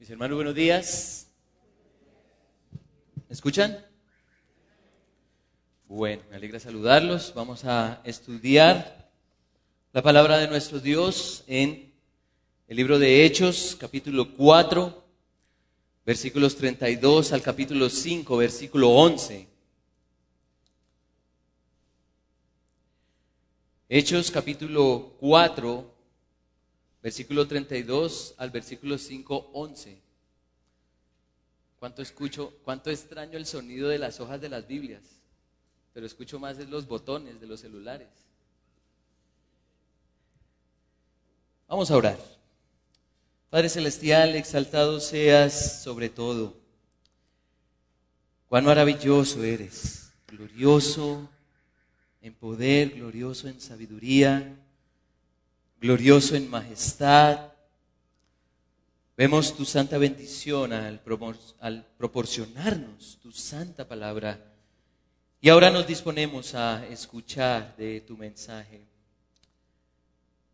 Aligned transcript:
Mis 0.00 0.08
hermanos, 0.08 0.36
buenos 0.36 0.54
días. 0.54 1.28
¿Me 3.28 3.34
escuchan? 3.34 3.84
Bueno, 5.88 6.22
me 6.30 6.36
alegra 6.36 6.58
saludarlos. 6.58 7.34
Vamos 7.34 7.66
a 7.66 8.00
estudiar 8.04 9.10
la 9.92 10.00
palabra 10.00 10.38
de 10.38 10.48
nuestro 10.48 10.80
Dios 10.80 11.44
en 11.46 11.92
el 12.66 12.76
libro 12.78 12.98
de 12.98 13.26
Hechos, 13.26 13.76
capítulo 13.78 14.34
4, 14.34 15.04
versículos 16.06 16.56
32 16.56 17.34
al 17.34 17.42
capítulo 17.42 17.90
5, 17.90 18.38
versículo 18.38 18.88
11. 18.88 19.48
Hechos 23.90 24.30
capítulo 24.30 25.16
4, 25.20 25.94
versículo 27.02 27.46
32 27.46 28.34
al 28.36 28.50
versículo 28.50 28.98
5, 28.98 29.50
11. 29.52 30.00
¿Cuánto 31.78 32.02
escucho, 32.02 32.52
cuánto 32.62 32.90
extraño 32.90 33.38
el 33.38 33.46
sonido 33.46 33.88
de 33.88 33.98
las 33.98 34.20
hojas 34.20 34.40
de 34.40 34.50
las 34.50 34.66
Biblias? 34.66 35.02
Pero 35.94 36.06
escucho 36.06 36.38
más 36.38 36.58
es 36.58 36.68
los 36.68 36.86
botones 36.86 37.40
de 37.40 37.46
los 37.46 37.60
celulares. 37.60 38.08
Vamos 41.66 41.90
a 41.90 41.96
orar. 41.96 42.18
Padre 43.48 43.68
Celestial, 43.68 44.36
exaltado 44.36 45.00
seas 45.00 45.82
sobre 45.82 46.08
todo. 46.08 46.54
Cuán 48.48 48.64
maravilloso 48.64 49.42
eres, 49.42 50.12
glorioso 50.26 51.28
en 52.20 52.34
poder, 52.34 52.90
glorioso 52.90 53.48
en 53.48 53.60
sabiduría 53.60 54.59
glorioso 55.80 56.36
en 56.36 56.48
majestad. 56.50 57.52
Vemos 59.16 59.56
tu 59.56 59.64
santa 59.64 59.96
bendición 59.96 60.72
al, 60.72 61.00
proporcionarnos 61.96 63.18
tu 63.22 63.32
santa 63.32 63.88
palabra. 63.88 64.38
Y 65.40 65.48
ahora 65.48 65.70
nos 65.70 65.86
disponemos 65.86 66.54
a 66.54 66.86
escuchar 66.86 67.74
de 67.76 68.02
tu 68.02 68.16
mensaje. 68.16 68.82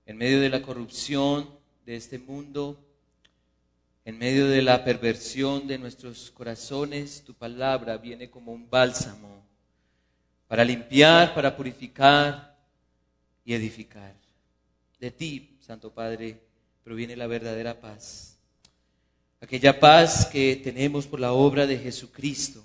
En 0.06 0.17
medio 0.17 0.41
de 0.41 0.48
la 0.48 0.62
corrupción 0.62 1.51
de 1.84 1.97
este 1.97 2.20
mundo, 2.20 2.81
en 4.05 4.19
medio 4.19 4.47
de 4.47 4.62
la 4.62 4.84
perversión 4.84 5.67
de 5.67 5.79
nuestros 5.79 6.31
corazones, 6.31 7.25
tu 7.25 7.34
palabra 7.34 7.97
viene 7.97 8.31
como 8.31 8.53
un 8.53 8.70
bálsamo 8.70 9.45
para 10.47 10.64
limpiar, 10.64 11.34
para 11.34 11.56
purificar 11.56 12.56
y 13.45 13.55
edificar. 13.55 14.26
De 14.98 15.11
ti, 15.11 15.58
Santo 15.61 15.92
Padre, 15.92 16.41
proviene 16.83 17.16
la 17.16 17.27
verdadera 17.27 17.80
paz. 17.80 18.39
Aquella 19.41 19.78
paz 19.78 20.27
que 20.27 20.56
tenemos 20.56 21.06
por 21.06 21.20
la 21.20 21.33
obra 21.33 21.66
de 21.66 21.78
Jesucristo. 21.78 22.64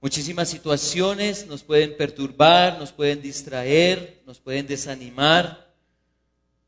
Muchísimas 0.00 0.48
situaciones 0.48 1.46
nos 1.46 1.62
pueden 1.62 1.96
perturbar, 1.96 2.78
nos 2.78 2.92
pueden 2.92 3.22
distraer, 3.22 4.20
nos 4.26 4.40
pueden 4.40 4.66
desanimar, 4.66 5.72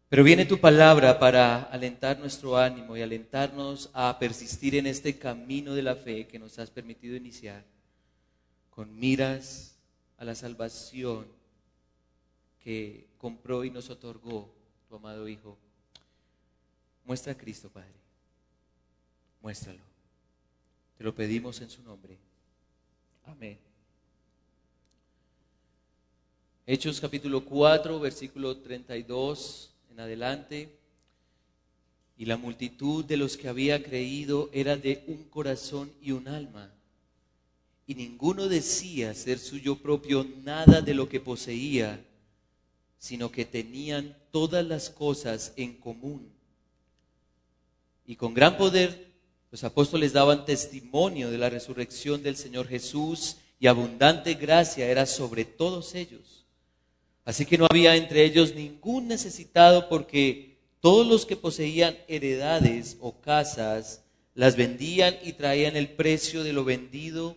pero 0.08 0.22
viene 0.22 0.46
tu 0.46 0.60
palabra 0.60 1.18
para 1.18 1.64
alentar 1.64 2.18
nuestro 2.20 2.56
ánimo 2.56 2.96
y 2.96 3.02
alentarnos 3.02 3.90
a 3.92 4.16
persistir 4.20 4.76
en 4.76 4.86
este 4.86 5.18
camino 5.18 5.74
de 5.74 5.82
la 5.82 5.96
fe 5.96 6.28
que 6.28 6.38
nos 6.38 6.60
has 6.60 6.70
permitido 6.70 7.16
iniciar, 7.16 7.64
con 8.70 8.96
miras 8.96 9.74
a 10.16 10.24
la 10.24 10.36
salvación 10.36 11.26
que 12.60 13.08
compró 13.24 13.64
y 13.64 13.70
nos 13.70 13.88
otorgó 13.88 14.52
tu 14.86 14.96
amado 14.96 15.26
Hijo. 15.26 15.56
Muestra 17.06 17.32
a 17.32 17.34
Cristo, 17.34 17.70
Padre. 17.70 17.88
Muéstralo. 19.40 19.80
Te 20.98 21.04
lo 21.04 21.14
pedimos 21.14 21.58
en 21.62 21.70
su 21.70 21.82
nombre. 21.82 22.18
Amén. 23.24 23.58
Hechos 26.66 27.00
capítulo 27.00 27.42
4, 27.42 27.98
versículo 27.98 28.58
32 28.58 29.70
en 29.90 30.00
adelante. 30.00 30.78
Y 32.18 32.26
la 32.26 32.36
multitud 32.36 33.06
de 33.06 33.16
los 33.16 33.38
que 33.38 33.48
había 33.48 33.82
creído 33.82 34.50
era 34.52 34.76
de 34.76 35.02
un 35.06 35.24
corazón 35.30 35.90
y 36.02 36.12
un 36.12 36.28
alma. 36.28 36.70
Y 37.86 37.94
ninguno 37.94 38.48
decía 38.48 39.14
ser 39.14 39.38
suyo 39.38 39.76
propio 39.76 40.26
nada 40.42 40.82
de 40.82 40.92
lo 40.92 41.08
que 41.08 41.20
poseía 41.20 42.04
sino 43.04 43.30
que 43.30 43.44
tenían 43.44 44.16
todas 44.30 44.64
las 44.64 44.88
cosas 44.88 45.52
en 45.56 45.74
común. 45.74 46.32
Y 48.06 48.16
con 48.16 48.32
gran 48.32 48.56
poder 48.56 49.12
los 49.50 49.62
apóstoles 49.62 50.14
daban 50.14 50.46
testimonio 50.46 51.30
de 51.30 51.36
la 51.36 51.50
resurrección 51.50 52.22
del 52.22 52.34
Señor 52.34 52.66
Jesús 52.66 53.36
y 53.60 53.66
abundante 53.66 54.32
gracia 54.32 54.88
era 54.88 55.04
sobre 55.04 55.44
todos 55.44 55.94
ellos. 55.94 56.46
Así 57.26 57.44
que 57.44 57.58
no 57.58 57.66
había 57.68 57.94
entre 57.94 58.24
ellos 58.24 58.54
ningún 58.54 59.06
necesitado 59.06 59.90
porque 59.90 60.56
todos 60.80 61.06
los 61.06 61.26
que 61.26 61.36
poseían 61.36 61.98
heredades 62.08 62.96
o 63.00 63.20
casas 63.20 64.02
las 64.32 64.56
vendían 64.56 65.14
y 65.22 65.34
traían 65.34 65.76
el 65.76 65.90
precio 65.90 66.42
de 66.42 66.54
lo 66.54 66.64
vendido 66.64 67.36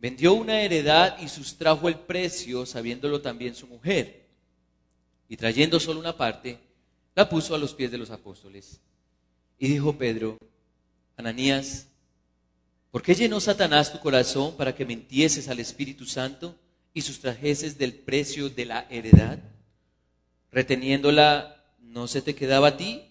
Vendió 0.00 0.32
una 0.32 0.62
heredad 0.62 1.20
y 1.20 1.28
sustrajo 1.28 1.86
el 1.86 1.98
precio, 1.98 2.64
sabiéndolo 2.64 3.20
también 3.20 3.54
su 3.54 3.66
mujer. 3.66 4.24
Y 5.28 5.36
trayendo 5.36 5.78
solo 5.78 6.00
una 6.00 6.16
parte, 6.16 6.58
la 7.14 7.28
puso 7.28 7.54
a 7.54 7.58
los 7.58 7.74
pies 7.74 7.90
de 7.90 7.98
los 7.98 8.10
apóstoles. 8.10 8.80
Y 9.58 9.68
dijo 9.68 9.98
Pedro, 9.98 10.38
Ananías, 11.18 11.86
¿por 12.90 13.02
qué 13.02 13.14
llenó 13.14 13.40
Satanás 13.40 13.92
tu 13.92 14.00
corazón 14.00 14.56
para 14.56 14.74
que 14.74 14.86
mentieses 14.86 15.48
al 15.48 15.60
Espíritu 15.60 16.06
Santo 16.06 16.56
y 16.94 17.02
sustrajeses 17.02 17.76
del 17.76 17.92
precio 17.92 18.48
de 18.48 18.64
la 18.64 18.86
heredad? 18.88 19.38
Reteniéndola, 20.50 21.62
¿no 21.78 22.08
se 22.08 22.22
te 22.22 22.34
quedaba 22.34 22.68
a 22.68 22.76
ti? 22.78 23.02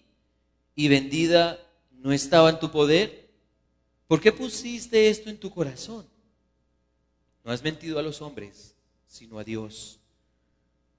¿Y 0.74 0.88
vendida 0.88 1.60
no 1.92 2.10
estaba 2.10 2.50
en 2.50 2.58
tu 2.58 2.72
poder? 2.72 3.30
¿Por 4.08 4.20
qué 4.20 4.32
pusiste 4.32 5.08
esto 5.08 5.30
en 5.30 5.38
tu 5.38 5.50
corazón? 5.50 6.09
No 7.44 7.52
has 7.52 7.62
mentido 7.62 7.98
a 7.98 8.02
los 8.02 8.20
hombres, 8.22 8.74
sino 9.06 9.38
a 9.38 9.44
Dios. 9.44 9.98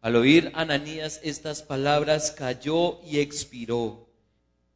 Al 0.02 0.16
oír 0.16 0.52
Ananías 0.56 1.20
estas 1.24 1.62
palabras, 1.62 2.32
cayó 2.32 3.00
y 3.04 3.20
expiró, 3.20 4.08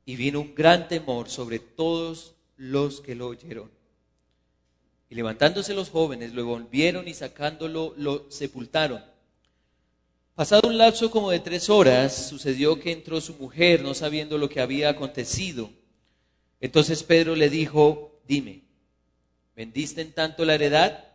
y 0.05 0.15
vino 0.15 0.41
un 0.41 0.53
gran 0.53 0.87
temor 0.87 1.29
sobre 1.29 1.57
todos 1.59 2.35
los 2.57 3.01
que 3.01 3.15
lo 3.15 3.27
oyeron. 3.27 3.71
Y 5.09 5.15
levantándose 5.15 5.73
los 5.73 5.89
jóvenes, 5.89 6.33
lo 6.33 6.45
volvieron 6.45 7.07
y 7.07 7.13
sacándolo, 7.13 7.93
lo 7.97 8.29
sepultaron. 8.29 9.03
Pasado 10.35 10.67
un 10.67 10.77
lapso 10.77 11.09
como 11.09 11.31
de 11.31 11.39
tres 11.39 11.69
horas, 11.69 12.27
sucedió 12.27 12.79
que 12.79 12.91
entró 12.91 13.21
su 13.21 13.33
mujer, 13.35 13.81
no 13.81 13.93
sabiendo 13.93 14.37
lo 14.37 14.49
que 14.49 14.61
había 14.61 14.89
acontecido. 14.89 15.69
Entonces 16.59 17.03
Pedro 17.03 17.35
le 17.35 17.49
dijo, 17.49 18.19
dime, 18.27 18.61
¿vendiste 19.55 20.01
en 20.01 20.11
tanto 20.11 20.43
la 20.45 20.55
heredad? 20.55 21.14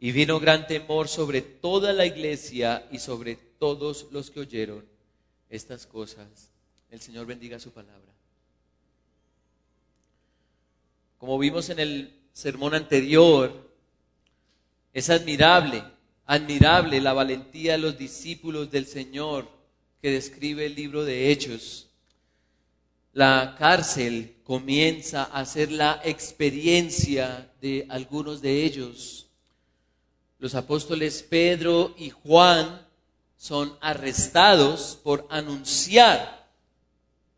Y 0.00 0.12
vino 0.12 0.40
gran 0.40 0.66
temor 0.66 1.08
sobre 1.08 1.42
toda 1.42 1.92
la 1.92 2.06
iglesia 2.06 2.88
y 2.90 2.98
sobre 2.98 3.36
todos 3.36 4.06
los 4.10 4.30
que 4.30 4.40
oyeron 4.40 4.84
estas 5.50 5.86
cosas. 5.86 6.50
El 6.90 7.00
Señor 7.00 7.26
bendiga 7.26 7.60
su 7.60 7.70
palabra. 7.70 8.00
Como 11.18 11.38
vimos 11.38 11.68
en 11.68 11.78
el 11.78 12.14
sermón 12.32 12.74
anterior, 12.74 13.70
Es 14.92 15.08
admirable, 15.08 15.84
admirable 16.26 17.00
la 17.00 17.12
valentía 17.12 17.72
de 17.72 17.78
los 17.78 17.96
discípulos 17.96 18.70
del 18.70 18.86
Señor 18.86 19.48
que 20.02 20.10
describe 20.10 20.66
el 20.66 20.74
libro 20.74 21.04
de 21.04 21.30
Hechos. 21.30 21.88
La 23.12 23.54
cárcel 23.56 24.36
comienza 24.42 25.24
a 25.24 25.44
ser 25.44 25.70
la 25.70 26.00
experiencia 26.04 27.52
de 27.60 27.86
algunos 27.88 28.42
de 28.42 28.64
ellos. 28.64 29.29
Los 30.40 30.54
apóstoles 30.54 31.22
Pedro 31.22 31.94
y 31.98 32.08
Juan 32.08 32.86
son 33.36 33.76
arrestados 33.82 34.98
por 35.02 35.26
anunciar 35.28 36.48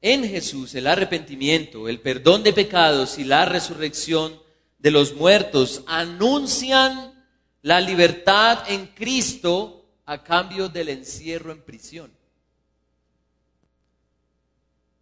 en 0.01 0.23
Jesús 0.23 0.73
el 0.77 0.87
arrepentimiento, 0.87 1.89
el 1.89 2.01
perdón 2.01 2.45
de 2.45 2.53
pecados 2.53 3.19
y 3.19 3.25
la 3.25 3.45
resurrección 3.45 4.41
de 4.79 4.93
los 4.93 5.15
muertos. 5.17 5.83
Anuncian 5.89 7.27
la 7.63 7.81
libertad 7.81 8.71
en 8.71 8.87
Cristo 8.87 9.85
a 10.05 10.23
cambio 10.23 10.69
del 10.69 10.89
encierro 10.89 11.51
en 11.51 11.63
prisión. 11.63 12.13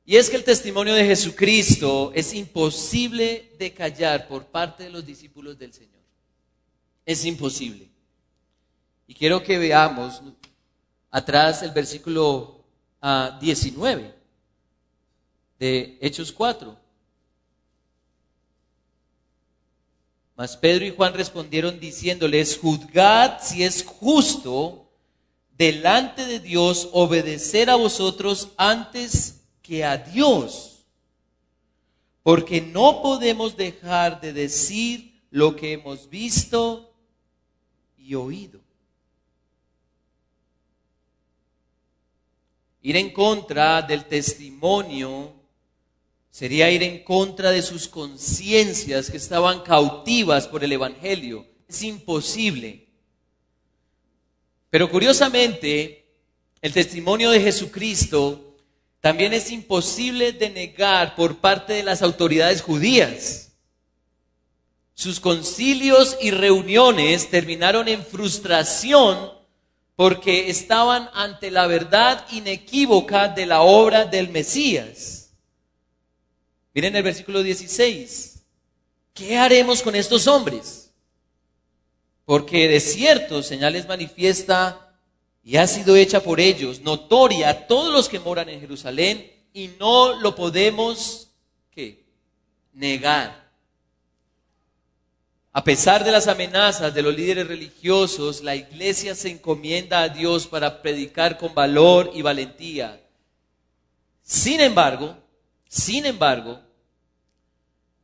Y 0.06 0.16
es 0.16 0.30
que 0.30 0.36
el 0.36 0.44
testimonio 0.44 0.94
de 0.94 1.04
Jesucristo 1.04 2.12
es 2.14 2.32
imposible 2.32 3.52
de 3.58 3.74
callar 3.74 4.26
por 4.26 4.46
parte 4.46 4.84
de 4.84 4.90
los 4.90 5.04
discípulos 5.04 5.58
del 5.58 5.74
Señor. 5.74 6.00
Es 7.04 7.26
imposible. 7.26 7.89
Y 9.10 9.14
quiero 9.14 9.42
que 9.42 9.58
veamos 9.58 10.22
atrás 11.10 11.64
el 11.64 11.72
versículo 11.72 12.64
19 13.40 14.04
ah, 14.06 14.20
de 15.58 15.98
Hechos 16.00 16.30
4. 16.30 16.76
Mas 20.36 20.56
Pedro 20.56 20.84
y 20.84 20.92
Juan 20.92 21.12
respondieron 21.12 21.80
diciéndoles, 21.80 22.56
juzgad 22.56 23.40
si 23.42 23.64
es 23.64 23.84
justo 23.84 24.88
delante 25.58 26.24
de 26.24 26.38
Dios 26.38 26.88
obedecer 26.92 27.68
a 27.68 27.74
vosotros 27.74 28.50
antes 28.56 29.40
que 29.60 29.84
a 29.84 29.96
Dios, 29.96 30.84
porque 32.22 32.60
no 32.60 33.02
podemos 33.02 33.56
dejar 33.56 34.20
de 34.20 34.32
decir 34.32 35.20
lo 35.30 35.56
que 35.56 35.72
hemos 35.72 36.08
visto 36.08 36.94
y 37.98 38.14
oído. 38.14 38.59
Ir 42.82 42.96
en 42.96 43.10
contra 43.10 43.82
del 43.82 44.06
testimonio 44.06 45.34
sería 46.30 46.70
ir 46.70 46.82
en 46.82 47.02
contra 47.02 47.50
de 47.50 47.62
sus 47.62 47.88
conciencias 47.88 49.10
que 49.10 49.16
estaban 49.16 49.60
cautivas 49.60 50.46
por 50.46 50.64
el 50.64 50.72
Evangelio. 50.72 51.46
Es 51.68 51.82
imposible. 51.82 52.86
Pero 54.70 54.90
curiosamente, 54.90 56.06
el 56.62 56.72
testimonio 56.72 57.30
de 57.30 57.40
Jesucristo 57.40 58.56
también 59.00 59.32
es 59.32 59.50
imposible 59.50 60.32
de 60.32 60.50
negar 60.50 61.16
por 61.16 61.38
parte 61.38 61.72
de 61.72 61.82
las 61.82 62.02
autoridades 62.02 62.62
judías. 62.62 63.52
Sus 64.94 65.18
concilios 65.18 66.18
y 66.20 66.30
reuniones 66.30 67.30
terminaron 67.30 67.88
en 67.88 68.04
frustración 68.04 69.39
porque 70.00 70.48
estaban 70.48 71.10
ante 71.12 71.50
la 71.50 71.66
verdad 71.66 72.24
inequívoca 72.32 73.28
de 73.28 73.44
la 73.44 73.60
obra 73.60 74.06
del 74.06 74.30
Mesías. 74.30 75.34
Miren 76.72 76.96
el 76.96 77.02
versículo 77.02 77.42
16. 77.42 78.42
¿Qué 79.12 79.36
haremos 79.36 79.82
con 79.82 79.94
estos 79.94 80.26
hombres? 80.26 80.90
Porque 82.24 82.66
de 82.66 82.80
cierto 82.80 83.42
señales 83.42 83.86
manifiesta 83.86 84.96
y 85.44 85.58
ha 85.58 85.66
sido 85.66 85.94
hecha 85.96 86.22
por 86.22 86.40
ellos, 86.40 86.80
notoria 86.80 87.50
a 87.50 87.66
todos 87.66 87.92
los 87.92 88.08
que 88.08 88.20
moran 88.20 88.48
en 88.48 88.58
Jerusalén, 88.58 89.30
y 89.52 89.68
no 89.78 90.18
lo 90.18 90.34
podemos 90.34 91.28
¿qué? 91.72 92.06
negar. 92.72 93.49
A 95.52 95.64
pesar 95.64 96.04
de 96.04 96.12
las 96.12 96.28
amenazas 96.28 96.94
de 96.94 97.02
los 97.02 97.14
líderes 97.14 97.48
religiosos, 97.48 98.42
la 98.42 98.54
iglesia 98.54 99.16
se 99.16 99.30
encomienda 99.30 100.02
a 100.02 100.08
Dios 100.08 100.46
para 100.46 100.80
predicar 100.80 101.38
con 101.38 101.54
valor 101.54 102.12
y 102.14 102.22
valentía. 102.22 103.00
Sin 104.22 104.60
embargo, 104.60 105.16
sin 105.68 106.06
embargo, 106.06 106.60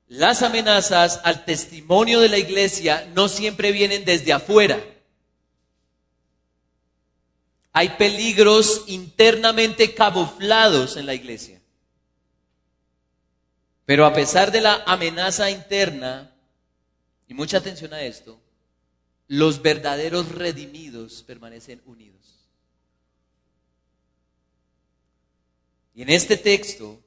las 0.08 0.42
amenazas 0.42 1.20
al 1.22 1.44
testimonio 1.44 2.20
de 2.20 2.28
la 2.28 2.38
iglesia 2.38 3.08
no 3.14 3.28
siempre 3.28 3.70
vienen 3.70 4.04
desde 4.04 4.32
afuera. 4.32 4.80
Hay 7.72 7.90
peligros 7.90 8.84
internamente 8.88 9.94
camuflados 9.94 10.96
en 10.96 11.06
la 11.06 11.14
iglesia. 11.14 11.60
Pero 13.84 14.04
a 14.04 14.12
pesar 14.12 14.50
de 14.50 14.62
la 14.62 14.82
amenaza 14.86 15.48
interna, 15.50 16.32
y 17.28 17.34
mucha 17.34 17.58
atención 17.58 17.92
a 17.92 18.02
esto, 18.02 18.40
los 19.28 19.60
verdaderos 19.62 20.30
redimidos 20.32 21.22
permanecen 21.24 21.82
unidos. 21.84 22.48
Y 25.94 26.02
en 26.02 26.10
este 26.10 26.36
texto 26.36 27.00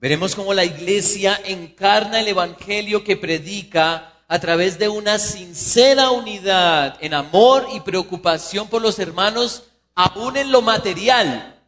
veremos 0.00 0.34
cómo 0.34 0.52
la 0.52 0.64
iglesia 0.64 1.40
encarna 1.44 2.20
el 2.20 2.28
Evangelio 2.28 3.04
que 3.04 3.16
predica 3.16 4.22
a 4.26 4.38
través 4.38 4.78
de 4.78 4.88
una 4.88 5.18
sincera 5.18 6.10
unidad 6.10 6.98
en 7.00 7.14
amor 7.14 7.66
y 7.72 7.80
preocupación 7.80 8.68
por 8.68 8.82
los 8.82 8.98
hermanos, 8.98 9.70
aún 9.94 10.36
en 10.36 10.52
lo 10.52 10.62
material. 10.62 11.60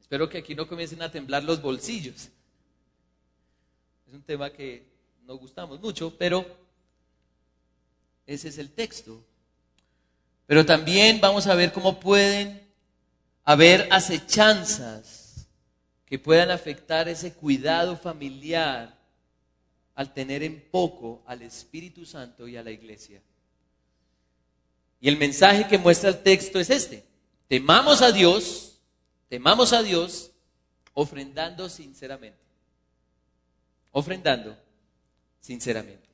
Espero 0.00 0.28
que 0.28 0.38
aquí 0.38 0.54
no 0.54 0.68
comiencen 0.68 1.02
a 1.02 1.10
temblar 1.10 1.44
los 1.44 1.62
bolsillos. 1.62 2.30
Es 4.08 4.14
un 4.14 4.22
tema 4.22 4.50
que 4.50 4.89
no 5.30 5.36
gustamos 5.36 5.80
mucho, 5.80 6.12
pero 6.18 6.44
ese 8.26 8.48
es 8.48 8.58
el 8.58 8.68
texto. 8.72 9.24
Pero 10.44 10.66
también 10.66 11.20
vamos 11.20 11.46
a 11.46 11.54
ver 11.54 11.72
cómo 11.72 12.00
pueden 12.00 12.68
haber 13.44 13.86
acechanzas 13.92 15.46
que 16.04 16.18
puedan 16.18 16.50
afectar 16.50 17.08
ese 17.08 17.32
cuidado 17.32 17.96
familiar 17.96 18.98
al 19.94 20.12
tener 20.12 20.42
en 20.42 20.68
poco 20.68 21.22
al 21.24 21.42
Espíritu 21.42 22.04
Santo 22.04 22.48
y 22.48 22.56
a 22.56 22.64
la 22.64 22.72
iglesia. 22.72 23.22
Y 25.00 25.06
el 25.06 25.16
mensaje 25.16 25.68
que 25.68 25.78
muestra 25.78 26.10
el 26.10 26.24
texto 26.24 26.58
es 26.58 26.70
este. 26.70 27.04
Temamos 27.46 28.02
a 28.02 28.10
Dios, 28.10 28.80
temamos 29.28 29.72
a 29.72 29.84
Dios 29.84 30.32
ofrendando 30.92 31.68
sinceramente. 31.68 32.40
Ofrendando 33.92 34.69
sinceramente. 35.40 36.08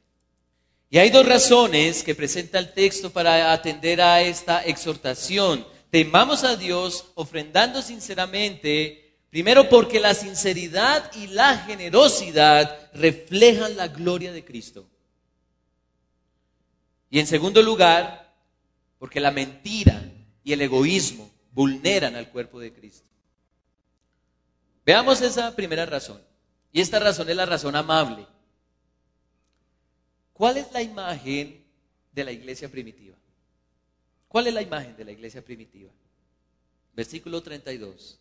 Y 0.88 0.98
hay 0.98 1.10
dos 1.10 1.26
razones 1.26 2.02
que 2.02 2.14
presenta 2.14 2.58
el 2.58 2.72
texto 2.72 3.10
para 3.10 3.52
atender 3.52 4.00
a 4.00 4.22
esta 4.22 4.64
exhortación. 4.64 5.66
Temamos 5.90 6.44
a 6.44 6.56
Dios 6.56 7.12
ofrendando 7.14 7.82
sinceramente, 7.82 9.18
primero 9.30 9.68
porque 9.68 9.98
la 9.98 10.14
sinceridad 10.14 11.12
y 11.14 11.26
la 11.26 11.58
generosidad 11.58 12.90
reflejan 12.94 13.76
la 13.76 13.88
gloria 13.88 14.32
de 14.32 14.44
Cristo. 14.44 14.88
Y 17.10 17.18
en 17.18 17.26
segundo 17.26 17.62
lugar, 17.62 18.34
porque 18.98 19.20
la 19.20 19.30
mentira 19.30 20.02
y 20.44 20.52
el 20.52 20.60
egoísmo 20.60 21.30
vulneran 21.52 22.14
al 22.14 22.30
cuerpo 22.30 22.60
de 22.60 22.72
Cristo. 22.72 23.08
Veamos 24.84 25.20
esa 25.20 25.54
primera 25.56 25.84
razón. 25.84 26.22
Y 26.72 26.80
esta 26.80 26.98
razón 27.00 27.28
es 27.28 27.36
la 27.36 27.46
razón 27.46 27.74
amable. 27.74 28.26
¿Cuál 30.36 30.58
es 30.58 30.70
la 30.72 30.82
imagen 30.82 31.64
de 32.12 32.24
la 32.24 32.30
iglesia 32.30 32.68
primitiva? 32.68 33.16
¿Cuál 34.28 34.48
es 34.48 34.54
la 34.54 34.60
imagen 34.60 34.94
de 34.94 35.04
la 35.04 35.12
iglesia 35.12 35.42
primitiva? 35.42 35.90
Versículo 36.94 37.42
32. 37.42 38.18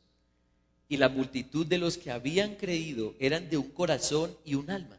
Y 0.87 0.95
la 0.95 1.09
multitud 1.09 1.65
de 1.65 1.77
los 1.77 1.97
que 1.97 2.11
habían 2.11 2.55
creído 2.55 3.15
eran 3.19 3.49
de 3.49 3.57
un 3.57 3.69
corazón 3.69 4.33
y 4.45 4.55
un 4.55 4.69
alma. 4.69 4.97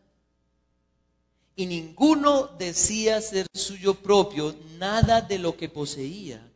Y 1.55 1.65
ninguno 1.65 2.49
decía 2.59 3.19
ser 3.23 3.47
suyo 3.55 3.95
propio 3.95 4.55
nada 4.79 5.23
de 5.23 5.39
lo 5.39 5.57
que 5.57 5.71
poseía, 5.71 6.47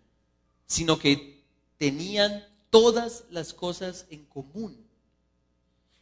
sino 0.67 0.99
que 0.99 1.41
tenían 1.79 2.45
todas 2.69 3.25
las 3.31 3.55
cosas 3.55 4.05
en 4.11 4.27
común. 4.27 4.90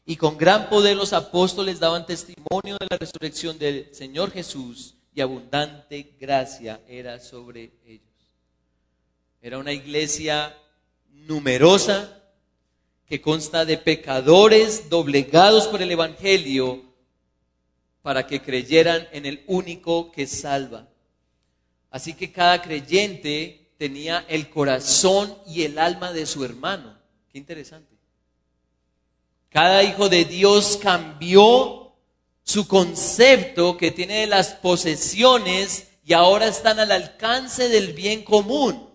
Y 0.09 0.17
con 0.17 0.39
gran 0.39 0.71
poder 0.71 0.97
los 0.97 1.13
apóstoles 1.13 1.81
daban 1.81 2.07
testimonio 2.07 2.79
de 2.81 2.87
la 2.89 2.97
resurrección 2.97 3.59
del 3.59 3.95
Señor 3.95 4.31
Jesús 4.31 4.95
y 5.15 5.21
abundante 5.21 6.15
gracia 6.19 6.81
era 6.89 7.21
sobre 7.21 7.73
ellos. 7.87 8.09
Era 9.43 9.59
una 9.59 9.75
iglesia 9.75 10.57
numerosa 11.11 12.23
que 13.07 13.21
consta 13.21 13.67
de 13.67 13.77
pecadores 13.77 14.89
doblegados 14.89 15.67
por 15.67 15.83
el 15.83 15.91
Evangelio 15.91 16.85
para 18.01 18.27
que 18.27 18.41
creyeran 18.41 19.09
en 19.13 19.27
el 19.27 19.45
único 19.47 20.11
que 20.11 20.27
salva. 20.27 20.89
Así 21.91 22.15
que 22.15 22.33
cada 22.33 22.63
creyente 22.63 23.75
tenía 23.77 24.25
el 24.31 24.49
corazón 24.49 25.37
y 25.47 25.65
el 25.65 25.79
alma 25.79 26.15
de 26.15 26.25
su 26.25 26.47
hermano. 26.47 26.97
Qué 27.31 27.37
interesante. 27.37 27.98
Cada 29.51 29.83
hijo 29.83 30.09
de 30.09 30.25
Dios 30.25 30.79
cambió 30.81 31.95
su 32.43 32.67
concepto 32.67 33.77
que 33.77 33.91
tiene 33.91 34.21
de 34.21 34.27
las 34.27 34.55
posesiones 34.55 35.89
y 36.05 36.13
ahora 36.13 36.47
están 36.47 36.81
al 36.81 36.93
alcance 36.93 37.69
del 37.69 37.93
bien 37.93 38.25
común. 38.25 38.89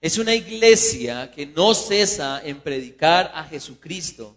Es 0.00 0.18
una 0.18 0.34
iglesia 0.34 1.30
que 1.30 1.46
no 1.46 1.74
cesa 1.74 2.40
en 2.44 2.60
predicar 2.60 3.32
a 3.34 3.44
Jesucristo. 3.44 4.36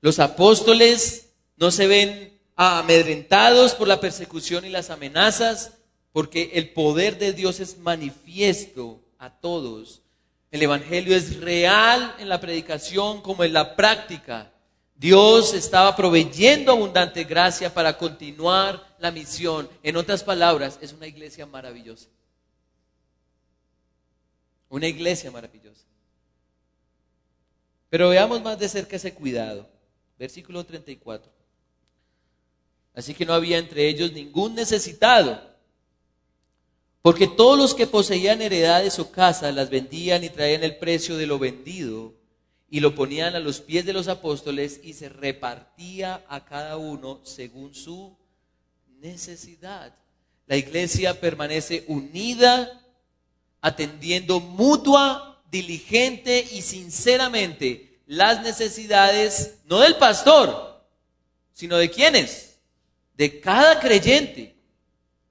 Los 0.00 0.18
apóstoles 0.18 1.30
no 1.56 1.70
se 1.70 1.86
ven 1.86 2.38
amedrentados 2.56 3.74
por 3.74 3.88
la 3.88 4.00
persecución 4.00 4.64
y 4.64 4.70
las 4.70 4.90
amenazas, 4.90 5.72
porque 6.12 6.52
el 6.54 6.72
poder 6.72 7.18
de 7.18 7.32
Dios 7.32 7.60
es 7.60 7.78
manifiesto 7.78 9.00
a 9.18 9.30
todos. 9.30 10.03
El 10.54 10.62
Evangelio 10.62 11.16
es 11.16 11.40
real 11.40 12.14
en 12.20 12.28
la 12.28 12.40
predicación 12.40 13.22
como 13.22 13.42
en 13.42 13.52
la 13.52 13.74
práctica. 13.74 14.52
Dios 14.94 15.52
estaba 15.52 15.96
proveyendo 15.96 16.70
abundante 16.70 17.24
gracia 17.24 17.74
para 17.74 17.98
continuar 17.98 18.94
la 19.00 19.10
misión. 19.10 19.68
En 19.82 19.96
otras 19.96 20.22
palabras, 20.22 20.78
es 20.80 20.92
una 20.92 21.08
iglesia 21.08 21.44
maravillosa. 21.44 22.06
Una 24.68 24.86
iglesia 24.86 25.28
maravillosa. 25.32 25.86
Pero 27.90 28.10
veamos 28.10 28.40
más 28.40 28.56
de 28.56 28.68
cerca 28.68 28.94
ese 28.94 29.12
cuidado. 29.12 29.68
Versículo 30.16 30.62
34. 30.62 31.32
Así 32.94 33.12
que 33.12 33.26
no 33.26 33.34
había 33.34 33.58
entre 33.58 33.88
ellos 33.88 34.12
ningún 34.12 34.54
necesitado, 34.54 35.53
porque 37.04 37.26
todos 37.26 37.58
los 37.58 37.74
que 37.74 37.86
poseían 37.86 38.40
heredades 38.40 38.98
o 38.98 39.12
casas 39.12 39.54
las 39.54 39.68
vendían 39.68 40.24
y 40.24 40.30
traían 40.30 40.64
el 40.64 40.78
precio 40.78 41.18
de 41.18 41.26
lo 41.26 41.38
vendido 41.38 42.14
y 42.70 42.80
lo 42.80 42.94
ponían 42.94 43.34
a 43.36 43.40
los 43.40 43.60
pies 43.60 43.84
de 43.84 43.92
los 43.92 44.08
apóstoles 44.08 44.80
y 44.82 44.94
se 44.94 45.10
repartía 45.10 46.24
a 46.30 46.46
cada 46.46 46.78
uno 46.78 47.20
según 47.22 47.74
su 47.74 48.16
necesidad. 49.00 49.94
La 50.46 50.56
iglesia 50.56 51.20
permanece 51.20 51.84
unida 51.88 52.82
atendiendo 53.60 54.40
mutua, 54.40 55.44
diligente 55.50 56.48
y 56.52 56.62
sinceramente 56.62 58.00
las 58.06 58.40
necesidades, 58.40 59.58
no 59.66 59.80
del 59.80 59.96
pastor, 59.96 60.82
sino 61.52 61.76
de 61.76 61.90
quienes, 61.90 62.56
de 63.14 63.40
cada 63.40 63.78
creyente, 63.78 64.56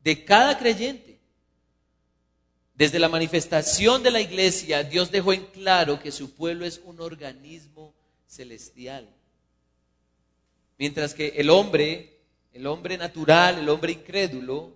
de 0.03 0.24
cada 0.24 0.56
creyente. 0.60 1.12
Desde 2.84 3.00
la 3.00 3.08
manifestación 3.08 4.04
de 4.04 4.12
la 4.12 4.20
iglesia, 4.20 4.84
Dios 4.84 5.10
dejó 5.10 5.32
en 5.32 5.46
claro 5.46 6.02
que 6.02 6.12
su 6.12 6.34
pueblo 6.34 6.66
es 6.66 6.82
un 6.84 7.00
organismo 7.00 7.94
celestial. 8.28 9.08
Mientras 10.78 11.13
que 11.13 11.30
el 11.38 11.50
hombre, 11.50 12.20
el 12.52 12.68
hombre 12.68 12.98
natural, 12.98 13.60
el 13.60 13.70
hombre 13.70 13.94
incrédulo, 13.94 14.75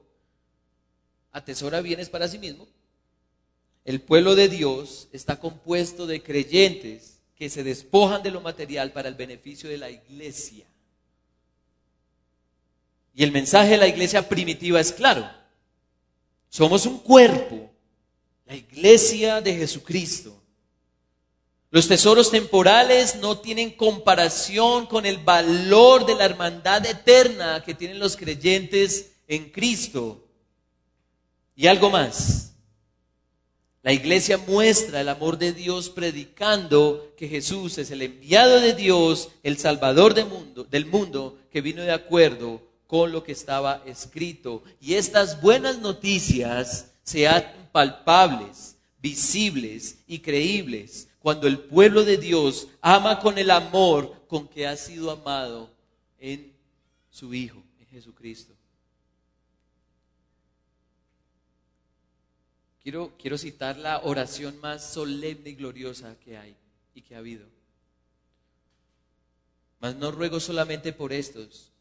atesora 1.34 1.82
bienes 1.82 2.08
para 2.08 2.30
sí 2.30 2.40
mismo, 2.40 2.66
el 3.84 4.00
pueblo 4.00 4.36
de 4.36 4.48
Dios 4.48 5.10
está 5.12 5.38
compuesto 5.38 6.08
de 6.08 6.24
creyentes 6.24 7.20
que 7.36 7.50
se 7.50 7.62
despojan 7.62 8.24
de 8.24 8.32
lo 8.32 8.40
material 8.40 8.94
para 8.94 9.10
el 9.10 9.16
beneficio 9.16 9.70
de 9.70 9.80
la 9.80 9.90
iglesia. 9.90 10.66
Y 13.14 13.26
el 13.26 13.34
mensaje 13.34 13.72
de 13.72 13.78
la 13.78 13.88
iglesia 13.90 14.30
primitiva 14.30 14.80
es 14.80 14.94
claro. 14.94 15.30
Somos 16.50 16.86
un 16.86 17.00
cuerpo, 17.00 17.74
la 18.48 18.56
iglesia 18.56 19.42
de 19.42 19.56
Jesucristo. 19.56 20.42
Los 21.70 21.88
tesoros 21.88 22.32
temporales 22.32 23.18
no 23.18 23.40
tienen 23.40 23.72
comparación 23.72 24.86
con 24.86 25.06
el 25.06 25.18
valor 25.18 26.06
de 26.06 26.16
la 26.16 26.24
hermandad 26.26 26.86
eterna 26.86 27.62
que 27.64 27.74
tienen 27.74 28.00
los 28.00 28.16
creyentes 28.16 29.12
en 29.28 29.50
Cristo. 29.50 30.26
Y 31.56 31.68
algo 31.68 31.90
más. 31.90 32.54
La 33.84 33.92
iglesia 33.92 34.38
muestra 34.38 35.02
el 35.02 35.10
amor 35.10 35.38
de 35.38 35.52
Dios 35.52 35.90
predicando 35.90 37.14
que 37.18 37.28
Jesús 37.28 37.78
es 37.78 37.92
el 37.92 38.02
enviado 38.02 38.62
de 38.62 38.74
Dios, 38.74 39.30
el 39.44 39.58
Salvador 39.58 40.14
del 40.14 40.28
mundo, 40.28 40.64
del 40.64 40.86
mundo 40.86 41.38
que 41.52 41.62
vino 41.62 41.84
de 41.84 41.92
acuerdo 41.92 42.62
con 42.86 43.12
lo 43.12 43.24
que 43.24 43.34
estaba 43.34 43.84
escrito. 43.86 44.64
Y 44.80 44.94
estas 44.94 45.42
buenas 45.42 45.80
noticias 45.80 46.92
se 47.04 47.28
hacen 47.28 47.67
palpables, 47.78 48.76
visibles 49.00 50.00
y 50.08 50.18
creíbles 50.18 51.10
cuando 51.20 51.46
el 51.46 51.60
pueblo 51.60 52.04
de 52.04 52.18
Dios 52.18 52.70
ama 52.82 53.20
con 53.20 53.38
el 53.38 53.52
amor 53.52 54.26
con 54.28 54.48
que 54.48 54.66
ha 54.66 54.76
sido 54.76 55.12
amado 55.12 55.70
en 56.18 56.54
su 57.12 57.36
Hijo, 57.36 57.62
en 57.80 57.86
Jesucristo. 57.86 58.56
Quiero, 62.82 63.38
citar 63.38 63.78
la 63.78 64.00
oración 64.00 64.60
más 64.60 64.92
solemne 64.92 65.52
y 65.52 65.54
gloriosa 65.54 66.18
que 66.26 66.36
hay 66.36 66.56
y 66.96 67.04
que 67.04 67.14
ha 67.14 67.20
habido. 67.20 67.46
Mas 69.80 69.96
no 69.98 70.10
ruego 70.10 70.40
solamente 70.40 70.94
por 70.94 71.14
estos, 71.14 71.72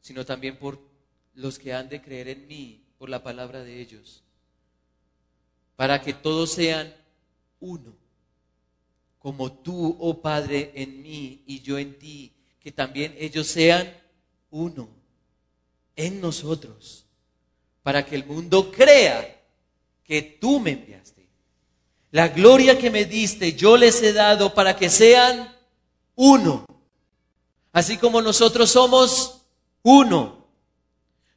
sino 0.00 0.24
también 0.24 0.56
por 0.56 0.78
los 1.34 1.58
que 1.58 1.74
han 1.74 1.88
de 1.88 2.00
creer 2.00 2.28
en 2.28 2.46
mí 2.46 2.84
por 2.96 3.08
la 3.08 3.24
palabra 3.24 3.64
de 3.64 3.80
ellos, 3.80 4.23
para 5.76 6.00
que 6.00 6.12
todos 6.12 6.52
sean 6.52 6.94
uno, 7.60 7.94
como 9.18 9.52
tú, 9.52 9.96
oh 10.00 10.20
Padre, 10.20 10.72
en 10.74 11.02
mí 11.02 11.42
y 11.46 11.60
yo 11.60 11.78
en 11.78 11.98
ti, 11.98 12.32
que 12.60 12.72
también 12.72 13.14
ellos 13.18 13.46
sean 13.46 13.92
uno 14.50 14.88
en 15.96 16.20
nosotros, 16.20 17.06
para 17.82 18.04
que 18.04 18.14
el 18.16 18.24
mundo 18.24 18.70
crea 18.70 19.42
que 20.04 20.22
tú 20.22 20.60
me 20.60 20.72
enviaste. 20.72 21.26
La 22.10 22.28
gloria 22.28 22.78
que 22.78 22.90
me 22.90 23.04
diste 23.04 23.54
yo 23.54 23.76
les 23.76 24.02
he 24.02 24.12
dado 24.12 24.54
para 24.54 24.76
que 24.76 24.88
sean 24.88 25.52
uno. 26.14 26.64
Así 27.72 27.96
como 27.96 28.22
nosotros 28.22 28.70
somos 28.70 29.42
uno. 29.82 30.46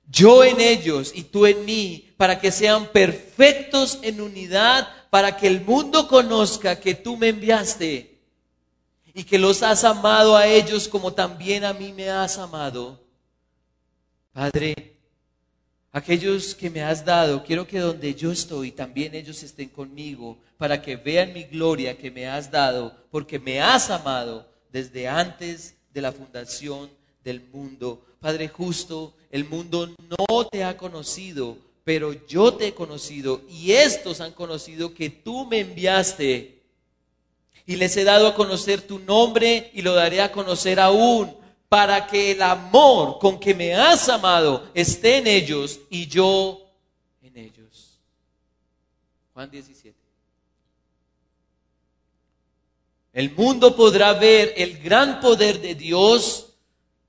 Yo 0.07 0.43
en 0.43 0.61
ellos 0.61 1.11
y 1.15 1.23
tú 1.23 1.45
en 1.45 1.65
mí, 1.65 2.06
para 2.17 2.39
que 2.39 2.51
sean 2.51 2.87
perfectos 2.87 3.99
en 4.01 4.19
unidad, 4.19 4.87
para 5.09 5.37
que 5.37 5.47
el 5.47 5.61
mundo 5.61 6.07
conozca 6.07 6.79
que 6.79 6.95
tú 6.95 7.15
me 7.15 7.29
enviaste 7.29 8.19
y 9.13 9.23
que 9.23 9.39
los 9.39 9.63
has 9.63 9.83
amado 9.83 10.35
a 10.35 10.47
ellos 10.47 10.87
como 10.87 11.13
también 11.13 11.63
a 11.63 11.73
mí 11.73 11.93
me 11.93 12.09
has 12.09 12.37
amado. 12.37 12.99
Padre, 14.33 14.97
Aquellos 15.97 16.53
que 16.53 16.69
me 16.69 16.83
has 16.83 17.03
dado, 17.03 17.43
quiero 17.43 17.65
que 17.65 17.79
donde 17.79 18.13
yo 18.13 18.31
estoy 18.31 18.71
también 18.71 19.15
ellos 19.15 19.41
estén 19.41 19.69
conmigo, 19.69 20.37
para 20.55 20.79
que 20.79 20.95
vean 20.95 21.33
mi 21.33 21.45
gloria 21.45 21.97
que 21.97 22.11
me 22.11 22.27
has 22.27 22.51
dado, 22.51 22.95
porque 23.09 23.39
me 23.39 23.61
has 23.61 23.89
amado 23.89 24.47
desde 24.71 25.07
antes 25.07 25.75
de 25.91 26.01
la 26.01 26.11
fundación 26.11 26.91
del 27.23 27.41
mundo. 27.51 28.05
Padre 28.19 28.47
justo, 28.47 29.15
el 29.31 29.45
mundo 29.45 29.95
no 30.07 30.47
te 30.47 30.63
ha 30.63 30.77
conocido, 30.77 31.57
pero 31.87 32.11
yo 32.27 32.53
te 32.53 32.67
he 32.67 32.73
conocido 32.73 33.43
y 33.49 33.71
estos 33.71 34.19
han 34.19 34.33
conocido 34.33 34.93
que 34.93 35.09
tú 35.09 35.45
me 35.45 35.61
enviaste. 35.61 36.61
Y 37.65 37.77
les 37.77 37.95
he 37.95 38.03
dado 38.03 38.27
a 38.27 38.35
conocer 38.35 38.81
tu 38.81 38.99
nombre 38.99 39.71
y 39.73 39.81
lo 39.81 39.93
daré 39.93 40.19
a 40.19 40.33
conocer 40.33 40.81
aún 40.81 41.33
para 41.69 42.05
que 42.05 42.31
el 42.31 42.41
amor 42.41 43.19
con 43.19 43.39
que 43.39 43.53
me 43.53 43.73
has 43.73 44.09
amado 44.09 44.69
esté 44.73 45.19
en 45.19 45.27
ellos 45.27 45.79
y 45.89 46.07
yo 46.07 46.59
en 47.23 47.37
ellos. 47.37 48.01
Juan 49.33 49.49
17. 49.49 49.97
El 53.13 53.31
mundo 53.31 53.77
podrá 53.77 54.11
ver 54.11 54.53
el 54.57 54.77
gran 54.79 55.21
poder 55.21 55.61
de 55.61 55.73
Dios, 55.73 56.47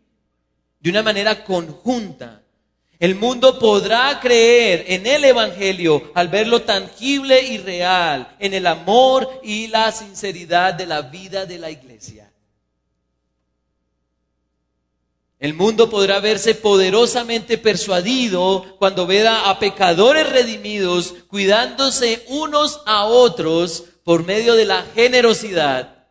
de 0.79 0.89
una 0.89 1.03
manera 1.03 1.43
conjunta 1.43 2.41
el 3.01 3.15
mundo 3.15 3.57
podrá 3.57 4.19
creer 4.19 4.85
en 4.87 5.07
el 5.07 5.25
Evangelio 5.25 6.11
al 6.13 6.27
verlo 6.27 6.61
tangible 6.61 7.41
y 7.41 7.57
real, 7.57 8.35
en 8.37 8.53
el 8.53 8.67
amor 8.67 9.41
y 9.41 9.65
la 9.69 9.91
sinceridad 9.91 10.75
de 10.75 10.85
la 10.85 11.01
vida 11.01 11.47
de 11.47 11.57
la 11.57 11.71
iglesia. 11.71 12.30
El 15.41 15.55
mundo 15.55 15.89
podrá 15.89 16.19
verse 16.19 16.53
poderosamente 16.53 17.57
persuadido 17.57 18.77
cuando 18.77 19.07
vea 19.07 19.49
a 19.49 19.57
pecadores 19.57 20.29
redimidos 20.29 21.15
cuidándose 21.27 22.23
unos 22.27 22.79
a 22.85 23.05
otros 23.05 23.85
por 24.03 24.23
medio 24.23 24.53
de 24.53 24.65
la 24.65 24.83
generosidad. 24.93 26.05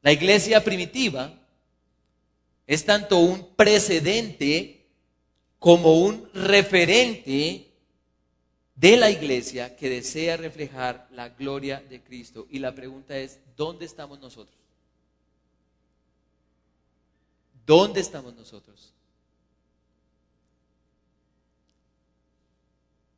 La 0.00 0.10
iglesia 0.10 0.64
primitiva 0.64 1.38
es 2.66 2.86
tanto 2.86 3.18
un 3.18 3.54
precedente 3.54 4.86
como 5.58 5.98
un 5.98 6.30
referente 6.32 7.74
de 8.74 8.96
la 8.96 9.10
iglesia 9.10 9.76
que 9.76 9.90
desea 9.90 10.38
reflejar 10.38 11.08
la 11.12 11.28
gloria 11.28 11.84
de 11.90 12.00
Cristo. 12.02 12.46
Y 12.48 12.58
la 12.58 12.74
pregunta 12.74 13.18
es, 13.18 13.38
¿dónde 13.54 13.84
estamos 13.84 14.18
nosotros? 14.18 14.59
¿Dónde 17.66 18.00
estamos 18.00 18.34
nosotros? 18.34 18.92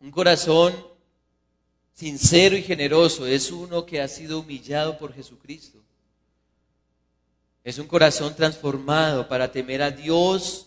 Un 0.01 0.11
corazón 0.11 0.75
sincero 1.95 2.57
y 2.57 2.63
generoso 2.63 3.27
es 3.27 3.53
uno 3.53 3.87
que 3.87 4.01
ha 4.01 4.09
sido 4.09 4.41
humillado 4.41 4.99
por 4.99 5.15
Jesucristo. 5.15 5.79
Es 7.63 7.79
un 7.79 7.87
corazón 7.87 8.35
transformado 8.35 9.29
para 9.29 9.53
temer 9.53 9.83
a 9.83 9.91
Dios 9.93 10.67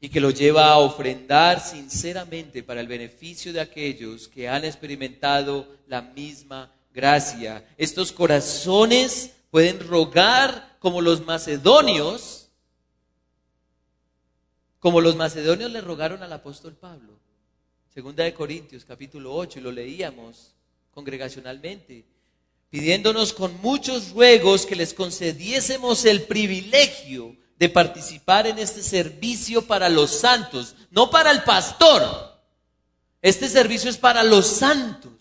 y 0.00 0.10
que 0.10 0.20
lo 0.20 0.30
lleva 0.30 0.66
a 0.66 0.78
ofrendar 0.78 1.60
sinceramente 1.60 2.62
para 2.62 2.80
el 2.80 2.86
beneficio 2.86 3.52
de 3.52 3.60
aquellos 3.60 4.28
que 4.28 4.48
han 4.48 4.64
experimentado 4.64 5.66
la 5.86 6.02
misma 6.02 6.70
gracia. 6.92 7.66
Estos 7.78 8.12
corazones 8.12 9.32
pueden 9.50 9.80
rogar 9.80 10.76
como 10.78 11.00
los 11.00 11.24
macedonios 11.24 12.37
como 14.78 15.00
los 15.00 15.16
macedonios 15.16 15.70
le 15.70 15.80
rogaron 15.80 16.22
al 16.22 16.32
apóstol 16.32 16.74
Pablo. 16.74 17.18
Segunda 17.92 18.24
de 18.24 18.34
Corintios, 18.34 18.84
capítulo 18.84 19.34
8, 19.34 19.58
y 19.58 19.62
lo 19.62 19.72
leíamos 19.72 20.54
congregacionalmente, 20.92 22.04
pidiéndonos 22.70 23.32
con 23.32 23.60
muchos 23.60 24.10
ruegos 24.10 24.66
que 24.66 24.76
les 24.76 24.94
concediésemos 24.94 26.04
el 26.04 26.22
privilegio 26.22 27.36
de 27.58 27.68
participar 27.68 28.46
en 28.46 28.58
este 28.58 28.82
servicio 28.82 29.66
para 29.66 29.88
los 29.88 30.10
santos, 30.10 30.76
no 30.90 31.10
para 31.10 31.30
el 31.30 31.42
pastor. 31.42 32.40
Este 33.20 33.48
servicio 33.48 33.90
es 33.90 33.98
para 33.98 34.22
los 34.22 34.46
santos. 34.46 35.17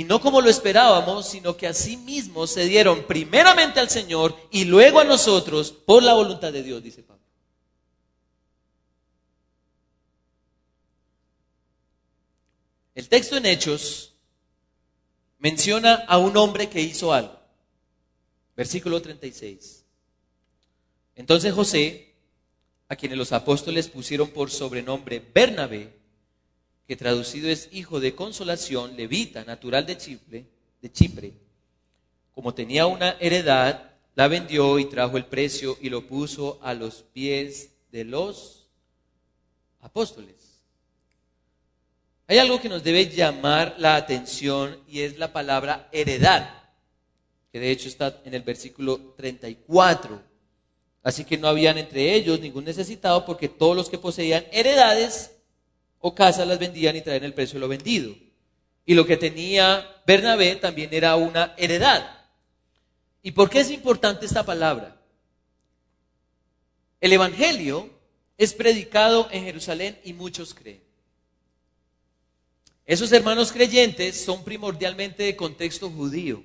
Y 0.00 0.04
no 0.04 0.18
como 0.18 0.40
lo 0.40 0.48
esperábamos, 0.48 1.28
sino 1.28 1.58
que 1.58 1.66
así 1.66 1.98
mismo 1.98 2.46
se 2.46 2.64
dieron 2.64 3.02
primeramente 3.06 3.80
al 3.80 3.90
Señor 3.90 4.34
y 4.50 4.64
luego 4.64 4.98
a 4.98 5.04
nosotros 5.04 5.72
por 5.72 6.02
la 6.02 6.14
voluntad 6.14 6.50
de 6.54 6.62
Dios, 6.62 6.82
dice 6.82 7.02
Pablo. 7.02 7.22
El 12.94 13.10
texto 13.10 13.36
en 13.36 13.44
Hechos 13.44 14.14
menciona 15.38 15.96
a 16.08 16.16
un 16.16 16.34
hombre 16.38 16.70
que 16.70 16.80
hizo 16.80 17.12
algo. 17.12 17.38
Versículo 18.56 19.02
36. 19.02 19.84
Entonces 21.14 21.52
José, 21.52 22.14
a 22.88 22.96
quienes 22.96 23.18
los 23.18 23.32
apóstoles 23.32 23.88
pusieron 23.88 24.30
por 24.30 24.50
sobrenombre 24.50 25.22
Bernabé, 25.34 25.99
que 26.90 26.96
traducido 26.96 27.48
es 27.48 27.68
hijo 27.70 28.00
de 28.00 28.16
consolación, 28.16 28.96
levita, 28.96 29.44
natural 29.44 29.86
de 29.86 29.96
Chipre, 29.96 30.44
de 30.82 30.90
Chipre. 30.90 31.32
Como 32.34 32.52
tenía 32.52 32.86
una 32.86 33.10
heredad, 33.20 33.92
la 34.16 34.26
vendió 34.26 34.76
y 34.76 34.86
trajo 34.86 35.16
el 35.16 35.24
precio 35.24 35.78
y 35.80 35.88
lo 35.88 36.08
puso 36.08 36.58
a 36.60 36.74
los 36.74 37.04
pies 37.12 37.70
de 37.92 38.02
los 38.02 38.66
apóstoles. 39.80 40.34
Hay 42.26 42.38
algo 42.38 42.60
que 42.60 42.68
nos 42.68 42.82
debe 42.82 43.08
llamar 43.08 43.76
la 43.78 43.94
atención 43.94 44.76
y 44.88 45.02
es 45.02 45.16
la 45.16 45.32
palabra 45.32 45.88
heredad, 45.92 46.72
que 47.52 47.60
de 47.60 47.70
hecho 47.70 47.86
está 47.86 48.20
en 48.24 48.34
el 48.34 48.42
versículo 48.42 49.14
34. 49.16 50.20
Así 51.04 51.24
que 51.24 51.38
no 51.38 51.46
habían 51.46 51.78
entre 51.78 52.16
ellos 52.16 52.40
ningún 52.40 52.64
necesitado 52.64 53.24
porque 53.24 53.48
todos 53.48 53.76
los 53.76 53.88
que 53.88 53.96
poseían 53.96 54.44
heredades 54.50 55.36
o 56.00 56.14
casas 56.14 56.46
las 56.46 56.58
vendían 56.58 56.96
y 56.96 57.02
traían 57.02 57.24
el 57.24 57.34
precio 57.34 57.54
de 57.54 57.60
lo 57.60 57.68
vendido. 57.68 58.14
Y 58.84 58.94
lo 58.94 59.06
que 59.06 59.16
tenía 59.16 59.86
Bernabé 60.06 60.56
también 60.56 60.92
era 60.92 61.14
una 61.16 61.54
heredad. 61.56 62.18
¿Y 63.22 63.32
por 63.32 63.50
qué 63.50 63.60
es 63.60 63.70
importante 63.70 64.26
esta 64.26 64.44
palabra? 64.44 64.96
El 67.00 67.12
Evangelio 67.12 67.90
es 68.38 68.54
predicado 68.54 69.28
en 69.30 69.44
Jerusalén 69.44 69.98
y 70.02 70.12
muchos 70.12 70.54
creen. 70.54 70.82
Esos 72.86 73.12
hermanos 73.12 73.52
creyentes 73.52 74.24
son 74.24 74.42
primordialmente 74.42 75.22
de 75.22 75.36
contexto 75.36 75.90
judío. 75.90 76.42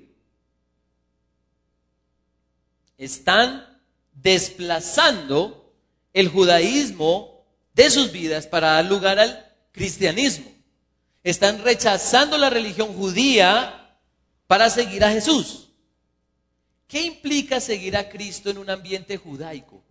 Están 2.98 3.80
desplazando 4.12 5.74
el 6.12 6.28
judaísmo 6.28 7.44
de 7.74 7.90
sus 7.90 8.12
vidas 8.12 8.46
para 8.46 8.72
dar 8.72 8.84
lugar 8.84 9.18
al 9.18 9.45
cristianismo. 9.76 10.50
Están 11.22 11.62
rechazando 11.62 12.38
la 12.38 12.50
religión 12.50 12.94
judía 12.94 13.94
para 14.46 14.70
seguir 14.70 15.04
a 15.04 15.12
Jesús. 15.12 15.68
¿Qué 16.88 17.02
implica 17.02 17.60
seguir 17.60 17.96
a 17.96 18.08
Cristo 18.08 18.50
en 18.50 18.58
un 18.58 18.70
ambiente 18.70 19.16
judaico? 19.16 19.82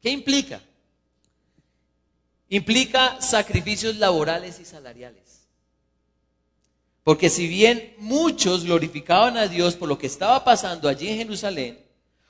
¿Qué 0.00 0.10
implica? 0.10 0.62
Implica 2.48 3.20
sacrificios 3.20 3.96
laborales 3.96 4.60
y 4.60 4.64
salariales. 4.64 5.46
Porque 7.02 7.28
si 7.28 7.46
bien 7.48 7.94
muchos 7.98 8.64
glorificaban 8.64 9.36
a 9.36 9.46
Dios 9.46 9.74
por 9.74 9.88
lo 9.88 9.98
que 9.98 10.06
estaba 10.06 10.42
pasando 10.42 10.88
allí 10.88 11.08
en 11.08 11.18
Jerusalén, 11.18 11.83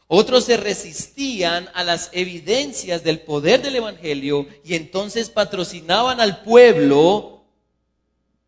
otros 0.07 0.45
se 0.45 0.57
resistían 0.57 1.69
a 1.75 1.83
las 1.83 2.11
evidencias 2.12 3.03
del 3.03 3.21
poder 3.21 3.62
del 3.62 3.77
Evangelio 3.77 4.47
y 4.64 4.75
entonces 4.75 5.31
patrocinaban 5.31 6.21
al 6.21 6.43
pueblo 6.43 7.45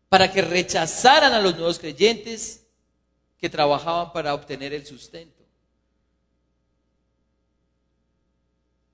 para 0.09 0.31
que 0.31 0.41
rechazaran 0.41 1.33
a 1.33 1.41
los 1.41 1.55
nuevos 1.55 1.79
creyentes 1.79 2.65
que 3.39 3.49
trabajaban 3.49 4.13
para 4.13 4.33
obtener 4.33 4.73
el 4.73 4.85
sustento. 4.85 5.43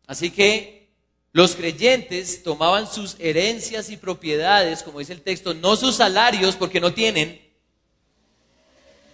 Así 0.07 0.31
que 0.31 0.89
los 1.31 1.55
creyentes 1.55 2.43
tomaban 2.43 2.87
sus 2.87 3.15
herencias 3.19 3.89
y 3.89 3.97
propiedades, 3.97 4.83
como 4.83 4.99
dice 4.99 5.13
el 5.13 5.21
texto, 5.21 5.53
no 5.53 5.75
sus 5.75 5.95
salarios 5.95 6.55
porque 6.55 6.79
no 6.79 6.93
tienen, 6.93 7.41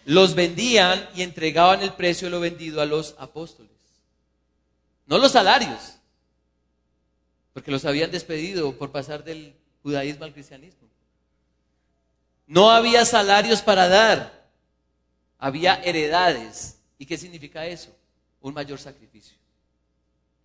los 0.05 0.35
vendían 0.35 1.07
y 1.15 1.21
entregaban 1.21 1.81
el 1.81 1.93
precio 1.93 2.27
de 2.27 2.31
lo 2.31 2.39
vendido 2.39 2.81
a 2.81 2.85
los 2.85 3.15
apóstoles. 3.17 3.71
No 5.05 5.17
los 5.17 5.31
salarios, 5.31 5.97
porque 7.53 7.71
los 7.71 7.85
habían 7.85 8.11
despedido 8.11 8.77
por 8.77 8.91
pasar 8.91 9.23
del 9.23 9.55
judaísmo 9.83 10.25
al 10.25 10.33
cristianismo. 10.33 10.87
No 12.47 12.71
había 12.71 13.05
salarios 13.05 13.61
para 13.61 13.87
dar, 13.87 14.49
había 15.37 15.75
heredades. 15.83 16.79
¿Y 16.97 17.05
qué 17.05 17.17
significa 17.17 17.65
eso? 17.65 17.95
Un 18.41 18.53
mayor 18.53 18.79
sacrificio. 18.79 19.37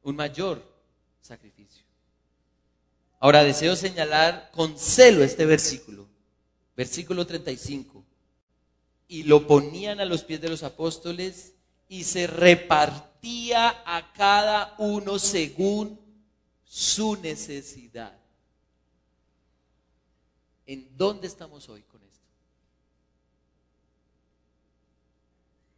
Un 0.03 0.17
mayor 0.17 0.63
sacrificio. 1.21 1.83
Ahora 3.21 3.43
deseo 3.43 3.75
señalar 3.75 4.51
con 4.53 4.79
celo 4.79 5.25
este 5.25 5.47
versículo, 5.47 6.07
versículo 6.77 7.27
35 7.27 8.05
y 9.09 9.25
lo 9.25 9.47
ponían 9.47 10.01
a 10.01 10.05
los 10.05 10.25
pies 10.25 10.41
de 10.41 10.49
los 10.49 10.63
apóstoles 10.63 11.55
y 11.89 12.05
se 12.05 12.27
repartía 12.27 13.83
a 13.87 14.13
cada 14.13 14.75
uno 14.79 15.19
según 15.19 16.01
su 16.65 17.17
necesidad. 17.17 18.19
¿En 20.67 20.97
dónde 20.97 21.27
estamos 21.27 21.69
hoy 21.69 21.83
con 21.83 22.03
esto? 22.03 22.27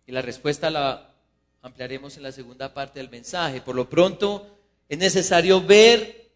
Y 0.07 0.13
la 0.13 0.23
respuesta 0.23 0.71
la 0.71 1.13
ampliaremos 1.63 2.17
en 2.17 2.23
la 2.23 2.33
segunda 2.33 2.73
parte 2.73 3.01
del 3.01 3.11
mensaje. 3.11 3.61
Por 3.61 3.75
lo 3.75 3.91
pronto, 3.91 4.47
es 4.89 4.99
necesario 4.99 5.61
ver 5.61 6.31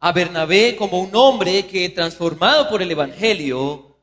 a 0.00 0.12
Bernabé 0.12 0.76
como 0.76 1.00
un 1.00 1.14
hombre 1.14 1.66
que, 1.66 1.88
transformado 1.88 2.68
por 2.68 2.82
el 2.82 2.90
Evangelio, 2.90 3.95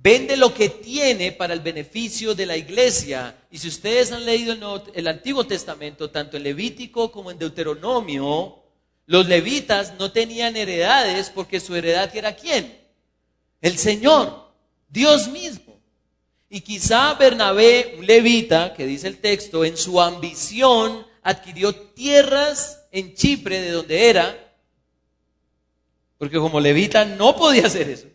vende 0.00 0.36
lo 0.36 0.54
que 0.54 0.68
tiene 0.68 1.32
para 1.32 1.52
el 1.52 1.60
beneficio 1.60 2.34
de 2.34 2.46
la 2.46 2.56
iglesia. 2.56 3.36
Y 3.50 3.58
si 3.58 3.68
ustedes 3.68 4.12
han 4.12 4.24
leído 4.24 4.54
el, 4.94 5.08
Antiguo 5.08 5.46
Testamento, 5.46 6.10
tanto 6.10 6.36
en 6.36 6.44
Levítico 6.44 7.10
como 7.10 7.30
en 7.30 7.38
Deuteronomio, 7.38 8.62
los 9.06 9.26
levitas 9.26 9.94
no 9.98 10.12
tenían 10.12 10.56
heredades 10.56 11.30
porque 11.30 11.60
su 11.60 11.74
heredad 11.74 12.14
era 12.14 12.36
quién? 12.36 12.78
El 13.60 13.78
Señor, 13.78 14.52
Dios 14.88 15.28
mismo. 15.28 15.80
Y 16.50 16.60
quizá 16.60 17.14
Bernabé, 17.14 17.96
un 17.98 18.06
levita, 18.06 18.74
que 18.74 18.86
dice 18.86 19.08
el 19.08 19.18
texto, 19.18 19.64
en 19.64 19.76
su 19.76 20.00
ambición 20.00 21.06
adquirió 21.22 21.74
tierras 21.74 22.86
en 22.92 23.14
Chipre, 23.14 23.60
de 23.60 23.70
donde 23.72 24.08
era, 24.08 24.54
porque 26.16 26.38
como 26.38 26.60
levita 26.60 27.04
no 27.04 27.36
podía 27.36 27.66
hacer 27.66 27.88
eso. 27.90 28.08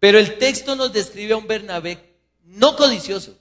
Pero 0.00 0.18
el 0.18 0.38
texto 0.38 0.76
nos 0.76 0.92
describe 0.92 1.32
a 1.32 1.36
un 1.36 1.46
Bernabé 1.46 1.98
no 2.44 2.76
codicioso, 2.76 3.36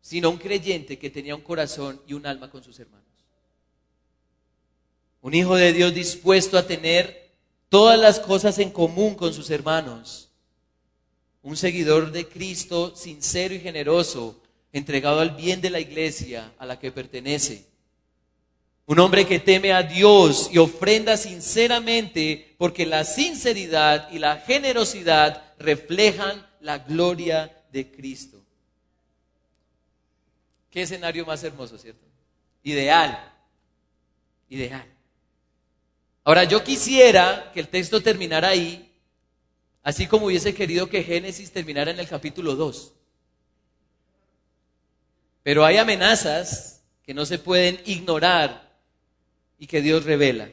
sino 0.00 0.30
un 0.30 0.38
creyente 0.38 0.98
que 0.98 1.10
tenía 1.10 1.34
un 1.34 1.42
corazón 1.42 2.00
y 2.06 2.14
un 2.14 2.26
alma 2.26 2.50
con 2.50 2.62
sus 2.62 2.78
hermanos. 2.78 3.04
Un 5.20 5.34
hijo 5.34 5.56
de 5.56 5.72
Dios 5.72 5.94
dispuesto 5.94 6.58
a 6.58 6.66
tener 6.66 7.30
todas 7.68 7.98
las 7.98 8.20
cosas 8.20 8.58
en 8.58 8.70
común 8.70 9.14
con 9.14 9.32
sus 9.32 9.50
hermanos. 9.50 10.28
Un 11.42 11.56
seguidor 11.56 12.12
de 12.12 12.28
Cristo 12.28 12.94
sincero 12.96 13.54
y 13.54 13.60
generoso, 13.60 14.40
entregado 14.72 15.20
al 15.20 15.30
bien 15.30 15.60
de 15.60 15.70
la 15.70 15.80
iglesia 15.80 16.52
a 16.58 16.66
la 16.66 16.78
que 16.78 16.92
pertenece. 16.92 17.66
Un 18.86 18.98
hombre 18.98 19.26
que 19.26 19.38
teme 19.38 19.72
a 19.72 19.82
Dios 19.82 20.50
y 20.52 20.58
ofrenda 20.58 21.16
sinceramente 21.16 22.54
porque 22.58 22.84
la 22.84 23.04
sinceridad 23.04 24.10
y 24.10 24.18
la 24.18 24.36
generosidad 24.36 25.54
reflejan 25.58 26.46
la 26.60 26.78
gloria 26.78 27.64
de 27.72 27.90
Cristo. 27.90 28.42
Qué 30.70 30.82
escenario 30.82 31.24
más 31.24 31.42
hermoso, 31.42 31.78
¿cierto? 31.78 32.04
Ideal. 32.62 33.32
Ideal. 34.50 34.86
Ahora 36.24 36.44
yo 36.44 36.62
quisiera 36.62 37.50
que 37.52 37.60
el 37.60 37.68
texto 37.68 38.02
terminara 38.02 38.48
ahí, 38.48 38.92
así 39.82 40.06
como 40.06 40.26
hubiese 40.26 40.54
querido 40.54 40.88
que 40.88 41.04
Génesis 41.04 41.52
terminara 41.52 41.90
en 41.90 42.00
el 42.00 42.08
capítulo 42.08 42.54
2. 42.54 42.92
Pero 45.42 45.64
hay 45.64 45.76
amenazas 45.76 46.82
que 47.04 47.14
no 47.14 47.26
se 47.26 47.38
pueden 47.38 47.80
ignorar 47.84 48.63
y 49.64 49.66
que 49.66 49.80
Dios 49.80 50.04
revela. 50.04 50.50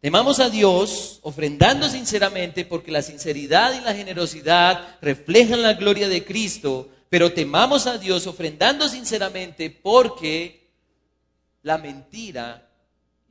Temamos 0.00 0.40
a 0.40 0.48
Dios 0.48 1.18
ofrendando 1.20 1.90
sinceramente 1.90 2.64
porque 2.64 2.90
la 2.90 3.02
sinceridad 3.02 3.78
y 3.78 3.84
la 3.84 3.94
generosidad 3.94 4.96
reflejan 5.02 5.60
la 5.60 5.74
gloria 5.74 6.08
de 6.08 6.24
Cristo, 6.24 6.88
pero 7.10 7.34
temamos 7.34 7.86
a 7.86 7.98
Dios 7.98 8.26
ofrendando 8.26 8.88
sinceramente 8.88 9.68
porque 9.68 10.70
la 11.64 11.76
mentira 11.76 12.66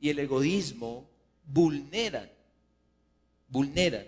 y 0.00 0.10
el 0.10 0.20
egoísmo 0.20 1.10
vulneran, 1.44 2.30
vulneran 3.48 4.06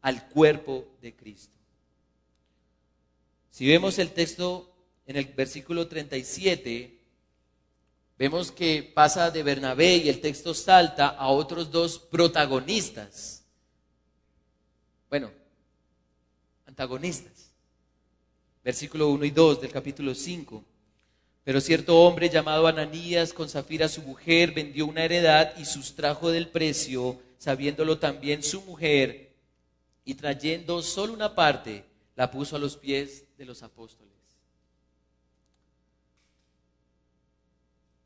al 0.00 0.28
cuerpo 0.30 0.84
de 1.00 1.14
Cristo. 1.14 1.54
Si 3.52 3.68
vemos 3.68 4.00
el 4.00 4.10
texto 4.10 4.74
en 5.06 5.14
el 5.14 5.26
versículo 5.26 5.86
37, 5.86 6.93
vemos 8.18 8.52
que 8.52 8.82
pasa 8.82 9.30
de 9.30 9.42
Bernabé 9.42 9.96
y 9.96 10.08
el 10.08 10.20
texto 10.20 10.54
salta 10.54 11.08
a 11.08 11.28
otros 11.28 11.70
dos 11.70 11.98
protagonistas. 11.98 13.44
Bueno, 15.10 15.30
antagonistas. 16.66 17.52
Versículo 18.64 19.10
1 19.10 19.24
y 19.26 19.30
2 19.30 19.60
del 19.60 19.70
capítulo 19.70 20.14
5. 20.14 20.64
Pero 21.44 21.60
cierto 21.60 22.00
hombre 22.00 22.30
llamado 22.30 22.66
Ananías 22.66 23.34
con 23.34 23.48
Zafira 23.48 23.88
su 23.88 24.00
mujer 24.02 24.52
vendió 24.52 24.86
una 24.86 25.04
heredad 25.04 25.52
y 25.58 25.66
sustrajo 25.66 26.30
del 26.30 26.48
precio, 26.48 27.20
sabiéndolo 27.36 27.98
también 27.98 28.42
su 28.42 28.62
mujer, 28.62 29.34
y 30.06 30.14
trayendo 30.14 30.82
solo 30.82 31.12
una 31.12 31.34
parte, 31.34 31.84
la 32.16 32.30
puso 32.30 32.56
a 32.56 32.58
los 32.58 32.76
pies 32.78 33.24
de 33.36 33.44
los 33.44 33.62
apóstoles. 33.62 34.13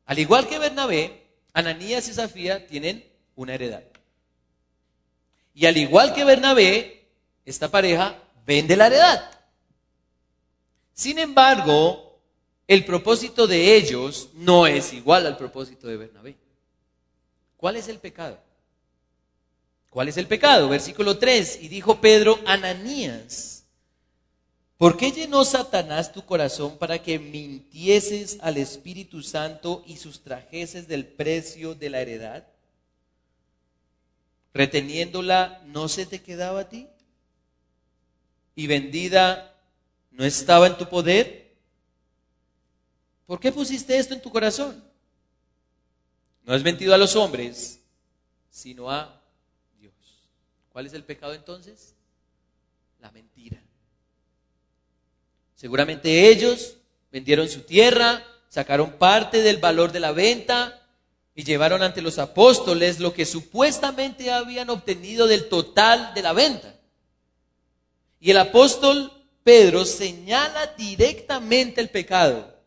Al 0.09 0.17
igual 0.17 0.47
que 0.47 0.57
Bernabé, 0.57 1.21
Ananías 1.53 2.07
y 2.09 2.13
Zafira 2.13 2.65
tienen 2.65 3.07
una 3.35 3.53
heredad. 3.53 3.83
Y 5.53 5.67
al 5.67 5.77
igual 5.77 6.15
que 6.15 6.23
Bernabé, 6.23 7.05
esta 7.45 7.69
pareja 7.69 8.19
vende 8.43 8.75
la 8.75 8.87
heredad. 8.87 9.29
Sin 10.95 11.19
embargo, 11.19 12.19
el 12.67 12.85
propósito 12.85 13.45
de 13.45 13.75
ellos 13.75 14.29
no 14.33 14.65
es 14.65 14.93
igual 14.93 15.27
al 15.27 15.37
propósito 15.37 15.87
de 15.87 15.97
Bernabé. 15.97 16.35
¿Cuál 17.55 17.75
es 17.75 17.87
el 17.87 17.99
pecado? 17.99 18.39
¿Cuál 19.91 20.07
es 20.07 20.17
el 20.17 20.25
pecado? 20.25 20.69
Versículo 20.69 21.19
3. 21.19 21.59
Y 21.61 21.67
dijo 21.67 22.01
Pedro, 22.01 22.39
Ananías, 22.47 23.58
¿por 24.79 24.95
qué 24.95 25.11
llenó 25.11 25.43
Satanás 25.43 26.13
tu 26.13 26.25
corazón 26.25 26.77
para 26.77 27.03
que 27.03 27.19
mintieses 27.19 28.39
al 28.41 28.57
Espíritu 28.57 29.21
Santo 29.21 29.83
y 29.85 29.97
sustrajeses 29.97 30.87
del 30.87 31.05
precio 31.05 31.75
de 31.75 31.89
la 31.91 31.99
heredad? 31.99 32.47
Reteniéndola, 34.53 35.61
¿no 35.65 35.89
se 35.89 36.05
te 36.05 36.21
quedaba 36.21 36.61
a 36.61 36.69
ti? 36.69 36.87
¿Y 38.55 38.67
vendida 38.67 39.53
no 40.11 40.25
estaba 40.25 40.67
en 40.67 40.77
tu 40.77 40.89
poder? 40.89 41.53
¿Por 43.27 43.39
qué 43.39 43.51
pusiste 43.51 43.97
esto 43.97 44.13
en 44.13 44.21
tu 44.21 44.31
corazón? 44.31 44.83
No 46.45 46.53
has 46.53 46.63
mentido 46.63 46.95
a 46.95 46.97
los 46.97 47.15
hombres, 47.15 47.79
sino 48.49 48.89
a 48.89 49.21
Dios. 49.77 49.93
¿Cuál 50.71 50.87
es 50.87 50.93
el 50.93 51.03
pecado 51.03 51.33
entonces? 51.33 51.93
La 52.99 53.11
mentira. 53.11 53.61
Seguramente 55.59 56.29
ellos 56.29 56.77
vendieron 57.11 57.49
su 57.49 57.61
tierra, 57.61 58.23
sacaron 58.47 58.91
parte 58.93 59.41
del 59.41 59.57
valor 59.57 59.91
de 59.91 59.99
la 59.99 60.13
venta 60.13 60.87
y 61.35 61.43
llevaron 61.43 61.83
ante 61.83 62.01
los 62.01 62.17
apóstoles 62.17 62.99
lo 62.99 63.13
que 63.13 63.25
supuestamente 63.25 64.31
habían 64.31 64.69
obtenido 64.69 65.27
del 65.27 65.49
total 65.49 66.13
de 66.13 66.21
la 66.21 66.31
venta. 66.31 66.75
Y 68.21 68.31
el 68.31 68.37
apóstol 68.37 69.11
Pedro 69.43 69.83
señala 69.83 70.67
directamente 70.77 71.81
el 71.81 71.89
pecado 71.89 72.59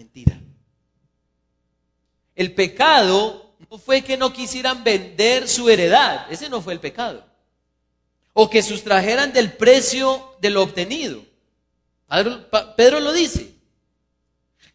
mentira. 0.00 0.40
El 2.34 2.54
pecado 2.54 3.54
no 3.70 3.76
fue 3.76 4.00
que 4.00 4.16
no 4.16 4.32
quisieran 4.32 4.82
vender 4.82 5.46
su 5.46 5.68
heredad, 5.68 6.26
ese 6.32 6.48
no 6.48 6.62
fue 6.62 6.72
el 6.72 6.80
pecado. 6.80 7.22
O 8.32 8.48
que 8.48 8.62
sustrajeran 8.62 9.32
del 9.32 9.52
precio 9.52 10.36
de 10.40 10.50
lo 10.50 10.62
obtenido. 10.62 11.24
Pedro 12.76 13.00
lo 13.00 13.12
dice. 13.12 13.54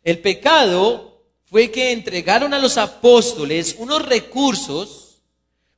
El 0.03 0.19
pecado 0.19 1.23
fue 1.45 1.71
que 1.71 1.91
entregaron 1.91 2.53
a 2.53 2.59
los 2.59 2.77
apóstoles 2.77 3.75
unos 3.79 4.05
recursos 4.05 5.21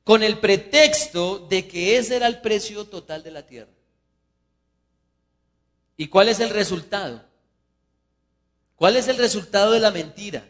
con 0.04 0.22
el 0.22 0.38
pretexto 0.38 1.38
de 1.50 1.68
que 1.68 1.98
ese 1.98 2.16
era 2.16 2.26
el 2.26 2.40
precio 2.40 2.86
total 2.86 3.22
de 3.22 3.30
la 3.30 3.46
tierra. 3.46 3.70
¿Y 5.96 6.08
cuál 6.08 6.28
es 6.28 6.40
el 6.40 6.50
resultado? 6.50 7.24
¿Cuál 8.76 8.96
es 8.96 9.08
el 9.08 9.18
resultado 9.18 9.72
de 9.72 9.80
la 9.80 9.90
mentira? 9.90 10.48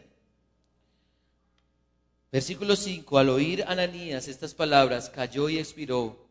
Versículo 2.31 2.75
5, 2.75 3.17
al 3.17 3.29
oír 3.29 3.65
Ananías 3.67 4.27
estas 4.27 4.53
palabras, 4.53 5.09
cayó 5.09 5.49
y 5.49 5.57
expiró, 5.57 6.28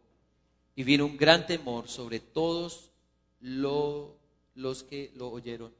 y 0.78 0.84
vino 0.84 1.06
un 1.06 1.16
gran 1.16 1.44
temor 1.44 1.88
sobre 1.88 2.20
todos 2.20 2.92
los 3.40 4.84
que 4.84 5.10
lo 5.16 5.28
oyeron. 5.28 5.72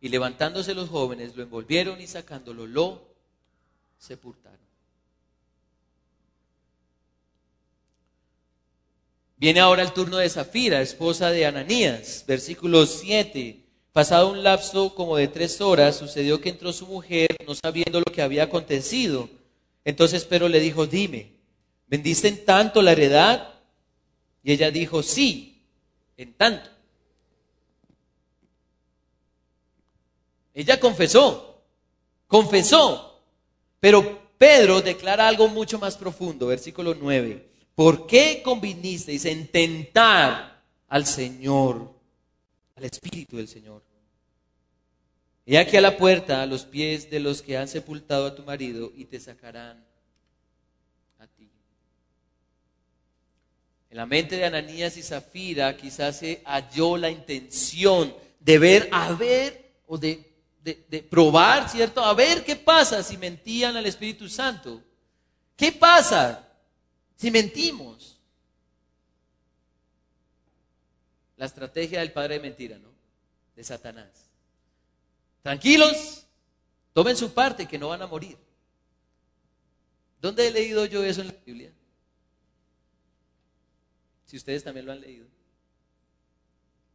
Y 0.00 0.08
levantándose 0.08 0.72
los 0.72 0.88
jóvenes, 0.88 1.34
lo 1.34 1.42
envolvieron 1.42 2.00
y 2.00 2.06
sacándolo, 2.06 2.64
lo 2.64 3.02
sepultaron. 3.98 4.60
Viene 9.36 9.58
ahora 9.58 9.82
el 9.82 9.92
turno 9.92 10.18
de 10.18 10.30
Zafira, 10.30 10.80
esposa 10.80 11.30
de 11.30 11.44
Ananías, 11.44 12.24
versículo 12.24 12.86
7. 12.86 13.64
Pasado 13.92 14.30
un 14.30 14.44
lapso 14.44 14.94
como 14.94 15.16
de 15.16 15.26
tres 15.26 15.60
horas, 15.60 15.96
sucedió 15.96 16.40
que 16.40 16.50
entró 16.50 16.72
su 16.72 16.86
mujer, 16.86 17.34
no 17.44 17.52
sabiendo 17.56 17.98
lo 17.98 18.12
que 18.12 18.22
había 18.22 18.44
acontecido. 18.44 19.28
Entonces 19.84 20.24
Pedro 20.24 20.48
le 20.48 20.60
dijo, 20.60 20.86
dime, 20.86 21.32
¿vendiste 21.88 22.28
en 22.28 22.44
tanto 22.44 22.80
la 22.80 22.92
heredad? 22.92 23.55
Y 24.46 24.52
ella 24.52 24.70
dijo, 24.70 25.02
sí, 25.02 25.60
en 26.16 26.32
tanto. 26.34 26.70
Ella 30.54 30.78
confesó, 30.78 31.62
confesó, 32.28 33.20
pero 33.80 34.30
Pedro 34.38 34.80
declara 34.80 35.26
algo 35.26 35.48
mucho 35.48 35.80
más 35.80 35.96
profundo, 35.96 36.46
versículo 36.46 36.94
9. 36.94 37.50
¿Por 37.74 38.06
qué 38.06 38.40
convinisteis 38.44 39.24
en 39.24 39.48
tentar 39.48 40.62
al 40.88 41.04
Señor? 41.04 41.96
al 42.76 42.84
Espíritu 42.84 43.38
del 43.38 43.48
Señor. 43.48 43.82
He 45.46 45.58
aquí 45.58 45.76
a 45.76 45.80
la 45.80 45.96
puerta, 45.96 46.42
a 46.42 46.46
los 46.46 46.64
pies 46.64 47.10
de 47.10 47.20
los 47.20 47.40
que 47.40 47.56
han 47.56 47.68
sepultado 47.68 48.26
a 48.26 48.34
tu 48.34 48.42
marido, 48.42 48.92
y 48.94 49.06
te 49.06 49.18
sacarán 49.18 49.84
a 51.18 51.26
ti. 51.26 51.48
En 53.96 54.00
la 54.00 54.06
mente 54.06 54.36
de 54.36 54.44
Ananías 54.44 54.94
y 54.98 55.02
Zafira 55.02 55.74
quizás 55.74 56.18
se 56.18 56.42
halló 56.44 56.98
la 56.98 57.08
intención 57.08 58.14
de 58.40 58.58
ver, 58.58 58.90
a 58.92 59.14
ver, 59.14 59.72
o 59.86 59.96
de, 59.96 60.34
de, 60.62 61.02
probar, 61.02 61.66
¿cierto? 61.70 62.04
A 62.04 62.12
ver 62.12 62.44
qué 62.44 62.56
pasa 62.56 63.02
si 63.02 63.16
mentían 63.16 63.74
al 63.74 63.86
Espíritu 63.86 64.28
Santo. 64.28 64.82
¿Qué 65.56 65.72
pasa 65.72 66.46
si 67.16 67.30
mentimos? 67.30 68.18
La 71.38 71.46
estrategia 71.46 72.00
del 72.00 72.12
padre 72.12 72.34
de 72.34 72.40
mentira, 72.40 72.76
¿no? 72.76 72.90
De 73.54 73.64
Satanás. 73.64 74.28
Tranquilos, 75.40 76.26
tomen 76.92 77.16
su 77.16 77.32
parte 77.32 77.64
que 77.64 77.78
no 77.78 77.88
van 77.88 78.02
a 78.02 78.06
morir. 78.06 78.36
¿Dónde 80.20 80.48
he 80.48 80.50
leído 80.50 80.84
yo 80.84 81.02
eso 81.02 81.22
en 81.22 81.28
la 81.28 81.34
Biblia? 81.46 81.72
Si 84.26 84.36
ustedes 84.36 84.64
también 84.64 84.84
lo 84.84 84.92
han 84.92 85.00
leído. 85.00 85.26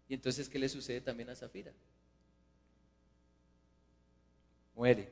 Y 0.09 0.13
entonces, 0.13 0.49
¿qué 0.49 0.59
le 0.59 0.67
sucede 0.67 0.99
también 0.99 1.29
a 1.29 1.35
Zafira? 1.35 1.71
Muere. 4.75 5.09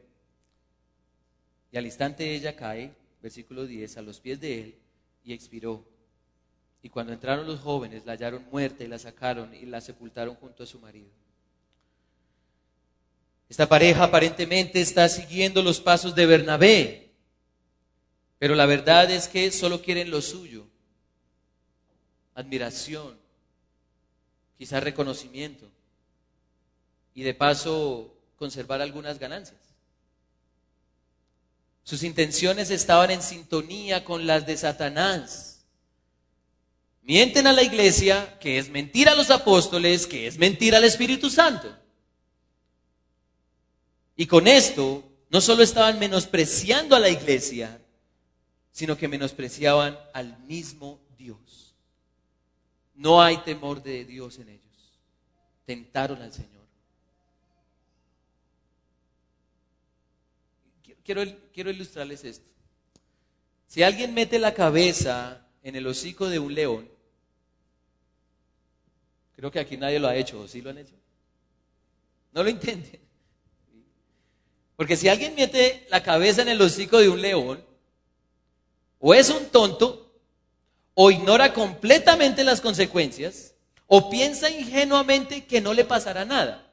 Y 1.72 1.78
al 1.78 1.86
instante 1.86 2.36
ella 2.36 2.56
cae, 2.56 2.94
versículo 3.22 3.66
10, 3.66 3.98
a 3.98 4.02
los 4.02 4.20
pies 4.20 4.42
de 4.42 4.60
él 4.60 4.76
y 5.24 5.32
expiró. 5.32 5.86
Y 6.84 6.90
cuando 6.90 7.14
entraron 7.14 7.48
los 7.48 7.62
jóvenes, 7.62 8.06
la 8.06 8.14
hallaron 8.14 8.46
muerta 8.52 8.84
y 8.84 8.88
la 8.88 9.00
sacaron 9.00 9.54
y 9.54 9.66
la 9.66 9.80
sepultaron 9.80 10.36
junto 10.36 10.64
a 10.64 10.68
su 10.68 10.80
marido. 10.80 11.10
Esta 13.48 13.68
pareja 13.68 14.04
aparentemente 14.04 14.82
está 14.82 15.08
siguiendo 15.08 15.62
los 15.62 15.80
pasos 15.80 16.14
de 16.14 16.26
Bernabé, 16.26 17.12
pero 18.38 18.56
la 18.56 18.66
verdad 18.66 19.10
es 19.10 19.28
que 19.28 19.50
solo 19.52 19.82
quieren 19.82 20.12
lo 20.12 20.22
suyo 20.22 20.69
admiración, 22.40 23.18
quizás 24.58 24.84
reconocimiento 24.84 25.70
y 27.14 27.24
de 27.24 27.34
paso 27.34 28.14
conservar 28.38 28.82
algunas 28.82 29.20
ganancias. 29.20 29.60
Sus 31.84 32.04
intenciones 32.04 32.70
estaban 32.70 33.12
en 33.12 33.22
sintonía 33.22 34.06
con 34.06 34.28
las 34.28 34.46
de 34.46 34.58
Satanás. 34.58 35.66
Mienten 37.02 37.48
a 37.48 37.54
la 37.54 37.64
iglesia, 37.64 38.38
que 38.40 38.60
es 38.60 38.70
mentira 38.70 39.14
a 39.14 39.16
los 39.16 39.32
apóstoles, 39.32 40.06
que 40.06 40.28
es 40.28 40.38
mentira 40.38 40.78
al 40.78 40.84
Espíritu 40.84 41.30
Santo. 41.30 41.76
Y 44.16 44.28
con 44.28 44.48
esto 44.48 45.04
no 45.30 45.42
solo 45.42 45.64
estaban 45.64 45.98
menospreciando 45.98 46.96
a 46.96 47.00
la 47.00 47.10
iglesia, 47.10 47.82
sino 48.72 48.98
que 48.98 49.08
menospreciaban 49.08 49.98
al 50.14 50.38
mismo 50.44 51.00
Dios. 51.18 51.69
No 53.00 53.22
hay 53.22 53.38
temor 53.38 53.82
de 53.82 54.04
Dios 54.04 54.40
en 54.40 54.50
ellos. 54.50 55.00
Tentaron 55.66 56.22
al 56.22 56.34
Señor. 56.34 56.60
Quiero, 61.06 61.72
ilustrarles 61.72 62.26
esto. 62.26 62.46
Si 63.68 63.84
alguien 63.84 64.14
mete 64.14 64.38
la 64.38 64.54
cabeza 64.54 65.48
en 65.64 65.78
el 65.78 65.88
hocico 65.88 66.28
de 66.28 66.40
un 66.40 66.54
león, 66.54 66.90
creo 69.38 69.50
que 69.50 69.62
aquí 69.62 69.78
nadie 69.78 70.00
lo 70.00 70.10
ha 70.10 70.16
hecho, 70.18 70.42
¿o 70.42 70.48
sí 70.48 70.62
lo 70.62 70.70
han 70.70 70.80
hecho? 70.80 70.96
No 72.34 72.44
lo 72.44 72.50
intenten. 72.50 73.00
Porque 74.76 74.98
si 74.98 75.08
alguien 75.08 75.36
mete 75.36 75.88
la 75.90 76.04
cabeza 76.04 76.42
en 76.42 76.50
el 76.50 76.62
hocico 76.62 76.98
de 76.98 77.08
un 77.08 77.22
león, 77.22 77.64
o 79.00 79.14
es 79.14 79.30
un 79.30 79.46
tonto, 79.46 80.09
o 81.02 81.10
ignora 81.12 81.54
completamente 81.54 82.44
las 82.44 82.60
consecuencias, 82.60 83.54
o 83.88 84.10
piensa 84.10 84.50
ingenuamente 84.50 85.46
que 85.46 85.62
no 85.62 85.74
le 85.74 85.86
pasará 85.86 86.26
nada, 86.26 86.70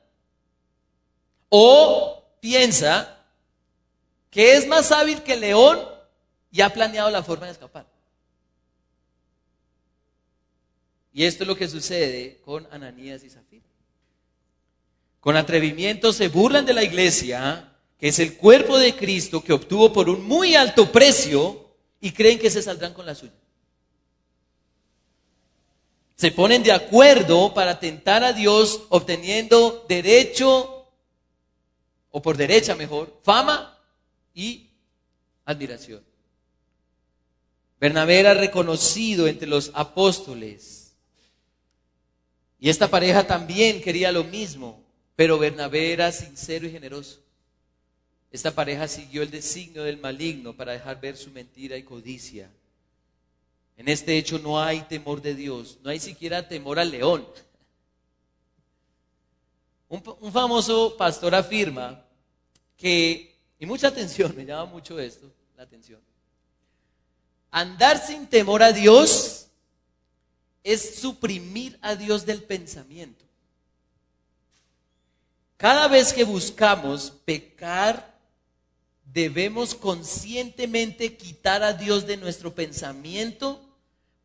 o 1.48 2.24
piensa 2.40 3.24
que 4.28 4.56
es 4.56 4.66
más 4.66 4.90
hábil 4.90 5.22
que 5.22 5.34
el 5.34 5.42
león 5.42 5.78
y 6.50 6.60
ha 6.60 6.70
planeado 6.70 7.08
la 7.08 7.22
forma 7.22 7.46
de 7.46 7.52
escapar. 7.52 7.86
Y 11.12 11.22
esto 11.22 11.44
es 11.44 11.48
lo 11.48 11.54
que 11.54 11.68
sucede 11.68 12.40
con 12.44 12.66
Ananías 12.72 13.22
y 13.22 13.30
Zafira. 13.30 13.62
Con 15.20 15.36
atrevimiento 15.36 16.12
se 16.12 16.26
burlan 16.26 16.66
de 16.66 16.74
la 16.74 16.82
iglesia, 16.82 17.72
que 17.96 18.08
es 18.08 18.18
el 18.18 18.36
cuerpo 18.36 18.76
de 18.76 18.96
Cristo 18.96 19.44
que 19.44 19.52
obtuvo 19.52 19.92
por 19.92 20.10
un 20.10 20.24
muy 20.26 20.56
alto 20.56 20.90
precio, 20.90 21.76
y 22.00 22.10
creen 22.10 22.40
que 22.40 22.50
se 22.50 22.60
saldrán 22.60 22.92
con 22.92 23.06
la 23.06 23.14
suya. 23.14 23.45
Se 26.16 26.30
ponen 26.30 26.62
de 26.62 26.72
acuerdo 26.72 27.52
para 27.52 27.78
tentar 27.78 28.24
a 28.24 28.32
Dios 28.32 28.84
obteniendo 28.88 29.84
derecho, 29.86 30.86
o 32.10 32.22
por 32.22 32.38
derecha 32.38 32.74
mejor, 32.74 33.20
fama 33.22 33.78
y 34.34 34.70
admiración. 35.44 36.02
Bernabé 37.78 38.20
era 38.20 38.32
reconocido 38.32 39.28
entre 39.28 39.46
los 39.46 39.70
apóstoles. 39.74 40.94
Y 42.58 42.70
esta 42.70 42.88
pareja 42.88 43.26
también 43.26 43.82
quería 43.82 44.10
lo 44.10 44.24
mismo, 44.24 44.82
pero 45.14 45.38
Bernabé 45.38 45.92
era 45.92 46.10
sincero 46.12 46.66
y 46.66 46.72
generoso. 46.72 47.20
Esta 48.32 48.54
pareja 48.54 48.88
siguió 48.88 49.22
el 49.22 49.30
designio 49.30 49.84
del 49.84 49.98
maligno 49.98 50.54
para 50.54 50.72
dejar 50.72 50.98
ver 50.98 51.18
su 51.18 51.30
mentira 51.30 51.76
y 51.76 51.82
codicia. 51.82 52.50
En 53.76 53.88
este 53.88 54.16
hecho 54.16 54.38
no 54.38 54.60
hay 54.60 54.80
temor 54.82 55.20
de 55.20 55.34
Dios, 55.34 55.78
no 55.82 55.90
hay 55.90 56.00
siquiera 56.00 56.48
temor 56.48 56.78
al 56.78 56.90
león. 56.90 57.26
Un, 59.88 60.32
famoso 60.32 60.96
pastor 60.96 61.34
afirma 61.34 62.02
que, 62.76 63.36
y 63.58 63.66
mucha 63.66 63.88
atención, 63.88 64.34
me 64.34 64.44
llama 64.44 64.64
mucho 64.64 64.98
esto, 64.98 65.30
la 65.56 65.62
atención, 65.62 66.00
andar 67.50 68.04
sin 68.04 68.26
temor 68.26 68.62
a 68.62 68.72
Dios 68.72 69.46
es 70.64 70.96
suprimir 70.96 71.78
a 71.82 71.94
Dios 71.94 72.26
del 72.26 72.42
pensamiento. 72.42 73.24
Cada 75.56 75.86
vez 75.86 76.12
que 76.12 76.24
buscamos 76.24 77.12
pecar 77.24 78.16
debemos 79.04 79.74
conscientemente 79.74 81.16
quitar 81.16 81.62
a 81.62 81.72
Dios 81.72 82.06
de 82.06 82.16
nuestro 82.16 82.54
pensamiento 82.54 83.65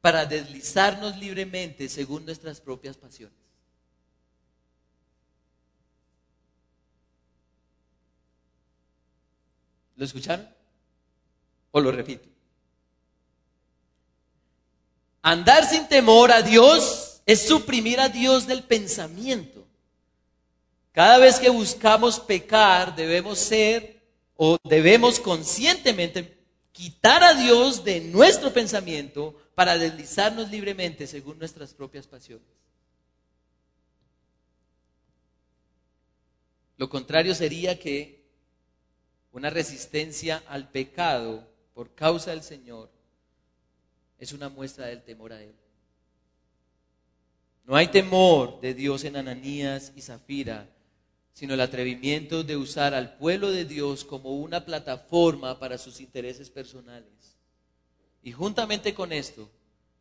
para 0.02 0.26
deslizarnos 0.26 1.16
libremente 1.18 1.88
según 1.88 2.26
nuestras 2.26 2.60
propias 2.60 2.98
pasiones. 2.98 3.38
¿Lo 9.96 10.06
escucharon? 10.06 10.50
¿O 11.70 11.80
lo 11.80 11.92
repito? 11.92 12.28
Andar 15.22 15.64
sin 15.70 15.88
temor 15.88 16.32
a 16.32 16.42
Dios 16.42 17.22
es 17.28 17.48
suprimir 17.48 18.00
a 18.00 18.10
Dios 18.10 18.48
del 18.48 18.64
pensamiento. 18.64 19.68
Cada 20.92 21.20
vez 21.20 21.40
que 21.40 21.50
buscamos 21.50 22.20
pecar 22.20 22.96
debemos 22.96 23.38
ser 23.38 24.02
o 24.36 24.58
debemos 24.64 25.20
conscientemente 25.20 26.40
quitar 26.72 27.24
a 27.24 27.36
Dios 27.36 27.84
de 27.84 28.02
nuestro 28.02 28.52
pensamiento 28.52 29.41
para 29.62 29.78
deslizarnos 29.78 30.50
libremente 30.50 31.06
según 31.06 31.38
nuestras 31.38 31.72
propias 31.72 32.08
pasiones. 32.08 32.48
Lo 36.78 36.90
contrario 36.90 37.36
sería 37.36 37.78
que 37.78 38.24
una 39.32 39.52
resistencia 39.52 40.42
al 40.48 40.68
pecado 40.70 41.48
por 41.76 41.94
causa 41.94 42.32
del 42.32 42.42
Señor 42.42 42.90
es 44.18 44.34
una 44.34 44.50
muestra 44.50 44.88
del 44.88 45.04
temor 45.04 45.32
a 45.32 45.44
Él. 45.44 45.54
No 47.64 47.76
hay 47.76 47.90
temor 47.90 48.60
de 48.62 48.74
Dios 48.74 49.04
en 49.04 49.16
Ananías 49.16 49.94
y 49.96 50.02
Zafira, 50.02 50.68
sino 51.34 51.54
el 51.54 51.62
atrevimiento 51.62 52.44
de 52.44 52.58
usar 52.58 52.96
al 52.96 53.16
pueblo 53.18 53.52
de 53.52 53.66
Dios 53.66 54.06
como 54.06 54.38
una 54.38 54.66
plataforma 54.66 55.60
para 55.60 55.78
sus 55.78 56.02
intereses 56.02 56.50
personales. 56.50 57.31
Y 58.24 58.32
juntamente 58.32 58.94
con 58.94 59.12
esto, 59.12 59.50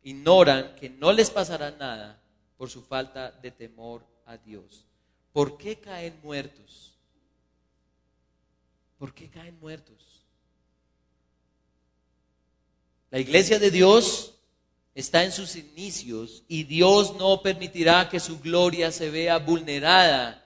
ignoran 0.03 0.75
que 0.75 0.89
no 0.89 1.11
les 1.11 1.29
pasará 1.29 1.71
nada 1.71 2.19
por 2.57 2.69
su 2.69 2.81
falta 2.81 3.31
de 3.31 3.51
temor 3.51 4.05
a 4.25 4.37
Dios. 4.37 4.85
¿Por 5.33 5.57
qué 5.57 5.79
caen 5.79 6.19
muertos? 6.23 6.93
¿Por 8.97 9.13
qué 9.13 9.29
caen 9.29 9.59
muertos? 9.59 10.25
La 13.09 13.19
iglesia 13.19 13.59
de 13.59 13.71
Dios 13.71 14.35
está 14.93 15.23
en 15.23 15.31
sus 15.31 15.55
inicios 15.55 16.43
y 16.47 16.63
Dios 16.63 17.15
no 17.15 17.41
permitirá 17.41 18.09
que 18.09 18.19
su 18.19 18.39
gloria 18.39 18.91
se 18.91 19.09
vea 19.09 19.37
vulnerada. 19.37 20.45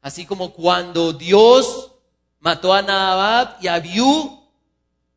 Así 0.00 0.26
como 0.26 0.52
cuando 0.52 1.12
Dios 1.12 1.92
mató 2.40 2.74
a 2.74 2.82
Nabab 2.82 3.56
y 3.62 3.68
a 3.68 3.74
Abiú 3.74 4.38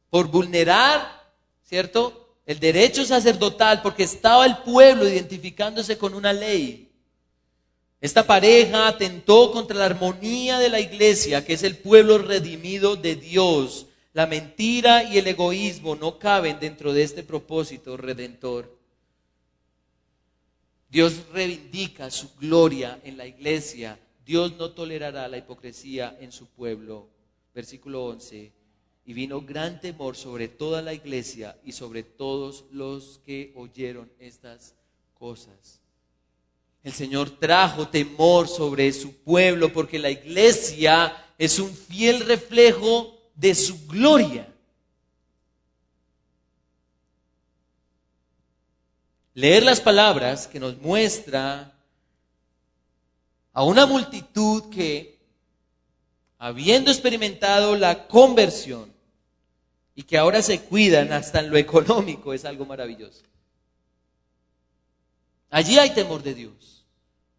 por 0.09 0.27
vulnerar 0.29 1.16
¿cierto? 1.67 2.27
el 2.47 2.62
derecho 2.62 3.03
sacerdotal, 3.03 3.82
porque 3.82 4.03
estaba 4.03 4.45
el 4.45 4.60
pueblo 4.60 5.08
identificándose 5.08 5.97
con 5.97 6.13
una 6.13 6.32
ley. 6.32 6.89
Esta 7.99 8.25
pareja 8.25 8.88
atentó 8.88 9.51
contra 9.51 9.75
la 9.75 9.86
armonía 9.86 10.58
de 10.60 10.69
la 10.69 10.80
iglesia, 10.80 11.43
que 11.43 11.53
es 11.53 11.63
el 11.63 11.77
pueblo 11.77 12.19
redimido 12.19 12.95
de 12.95 13.17
Dios. 13.17 13.88
La 14.13 14.27
mentira 14.27 15.03
y 15.03 15.17
el 15.17 15.27
egoísmo 15.27 15.95
no 15.97 16.17
caben 16.17 16.58
dentro 16.58 16.93
de 16.93 17.03
este 17.03 17.21
propósito 17.21 17.97
redentor. 17.97 18.73
Dios 20.89 21.27
reivindica 21.34 22.10
su 22.10 22.34
gloria 22.38 22.97
en 23.03 23.17
la 23.17 23.27
iglesia. 23.27 23.99
Dios 24.25 24.53
no 24.58 24.71
tolerará 24.71 25.27
la 25.27 25.38
hipocresía 25.38 26.15
en 26.21 26.32
su 26.32 26.45
pueblo. 26.47 27.10
Versículo 27.53 28.06
11. 28.06 28.56
Y 29.07 29.13
vino 29.13 29.39
gran 29.39 29.79
temor 29.79 30.17
sobre 30.17 30.49
toda 30.49 30.81
la 30.81 30.93
iglesia 30.93 31.57
y 31.63 31.71
sobre 31.71 32.03
todos 32.03 32.65
los 32.71 33.21
que 33.25 33.53
oyeron 33.55 34.11
estas 34.19 34.75
cosas. 35.17 35.79
El 36.83 36.91
Señor 36.91 37.29
trajo 37.39 37.87
temor 37.87 38.49
sobre 38.49 38.91
su 38.91 39.13
pueblo 39.13 39.71
porque 39.71 39.97
la 39.97 40.09
iglesia 40.09 41.25
es 41.37 41.57
un 41.57 41.73
fiel 41.73 42.25
reflejo 42.25 43.17
de 43.33 43.55
su 43.55 43.87
gloria. 43.87 44.53
Leer 49.35 49.63
las 49.63 49.79
palabras 49.79 50.47
que 50.47 50.59
nos 50.59 50.77
muestra 50.79 51.73
a 53.53 53.63
una 53.63 53.85
multitud 53.85 54.69
que, 54.69 55.17
habiendo 56.39 56.91
experimentado 56.91 57.77
la 57.77 58.05
conversión 58.09 58.96
y 59.97 60.03
que 60.03 60.15
ahora 60.15 60.43
se 60.43 60.62
cuidan 60.62 61.12
hasta 61.12 61.39
en 61.39 61.49
lo 61.49 61.57
económico, 61.57 62.31
es 62.31 62.45
algo 62.45 62.67
maravilloso. 62.67 63.23
Allí 65.49 65.79
hay 65.79 65.89
temor 65.89 66.21
de 66.21 66.36
Dios, 66.36 66.86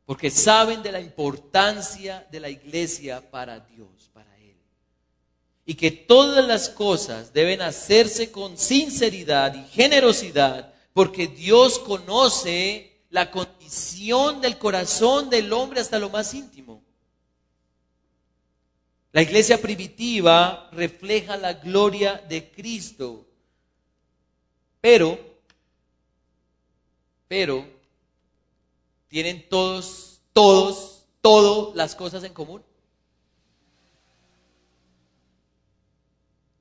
porque 0.05 0.29
saben 0.29 0.83
de 0.83 0.91
la 0.91 1.01
importancia 1.01 2.27
de 2.33 2.41
la 2.41 2.51
iglesia 2.51 3.31
para 3.31 3.61
Dios, 3.61 4.11
para 4.13 4.37
Él. 4.39 4.57
Y 5.67 5.75
que 5.75 5.93
todas 5.93 6.45
las 6.49 6.69
cosas 6.69 7.33
deben 7.33 7.63
hacerse 7.63 8.33
con 8.33 8.59
sinceridad 8.59 9.55
y 9.55 9.63
generosidad, 9.69 10.75
porque 10.93 11.29
Dios 11.29 11.79
conoce 11.79 13.05
la 13.11 13.31
condición 13.31 14.41
del 14.41 14.59
corazón 14.59 15.31
del 15.31 15.53
hombre 15.53 15.81
hasta 15.81 16.01
lo 16.01 16.11
más 16.11 16.35
íntimo. 16.35 16.83
La 19.19 19.23
iglesia 19.23 19.61
primitiva 19.61 20.71
refleja 20.71 21.37
la 21.37 21.55
gloria 21.55 22.23
de 22.29 22.53
Cristo, 22.53 23.27
pero, 24.81 25.19
pero, 27.27 27.67
¿Tienen 29.09 29.49
todos, 29.49 30.21
todos, 30.33 31.05
todas 31.21 31.75
las 31.75 31.97
cosas 31.97 32.23
en 32.23 32.33
común? 32.33 32.63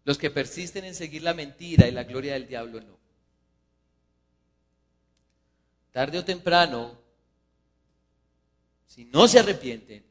Los 0.03 0.17
que 0.17 0.31
persisten 0.31 0.83
en 0.83 0.95
seguir 0.95 1.21
la 1.21 1.35
mentira 1.35 1.87
y 1.87 1.91
la 1.91 2.05
gloria 2.05 2.33
del 2.33 2.47
diablo 2.47 2.81
no. 2.81 2.97
Tarde 5.91 6.17
o 6.17 6.25
temprano, 6.25 6.97
si 8.87 9.05
no 9.05 9.27
se 9.27 9.37
arrepienten 9.37 10.06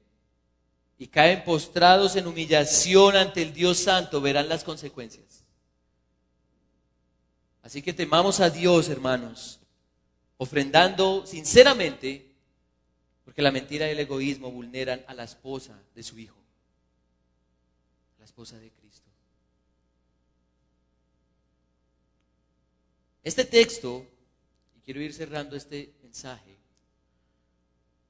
y 0.98 1.08
caen 1.08 1.44
postrados 1.44 2.16
en 2.16 2.26
humillación 2.26 3.16
ante 3.16 3.42
el 3.42 3.52
Dios 3.52 3.78
Santo, 3.78 4.20
verán 4.20 4.48
las 4.48 4.64
consecuencias. 4.64 5.44
Así 7.62 7.82
que 7.82 7.92
temamos 7.92 8.40
a 8.40 8.48
Dios, 8.48 8.88
hermanos, 8.88 9.60
ofrendando 10.38 11.26
sinceramente, 11.26 12.32
porque 13.24 13.42
la 13.42 13.50
mentira 13.50 13.88
y 13.88 13.90
el 13.90 13.98
egoísmo 13.98 14.50
vulneran 14.50 15.04
a 15.06 15.14
la 15.14 15.24
esposa 15.24 15.78
de 15.94 16.02
su 16.02 16.18
hijo, 16.18 16.38
la 18.18 18.24
esposa 18.24 18.58
de 18.58 18.70
Cristo. 18.70 19.10
Este 23.22 23.44
texto, 23.44 24.06
y 24.76 24.80
quiero 24.80 25.00
ir 25.00 25.12
cerrando 25.12 25.56
este 25.56 25.92
mensaje, 26.02 26.56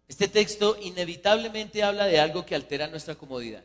este 0.09 0.29
texto 0.29 0.77
inevitablemente 0.81 1.83
habla 1.83 2.07
de 2.07 2.21
algo 2.21 2.47
que 2.47 2.55
altera 2.55 2.87
nuestra 2.87 3.16
comodidad. 3.16 3.64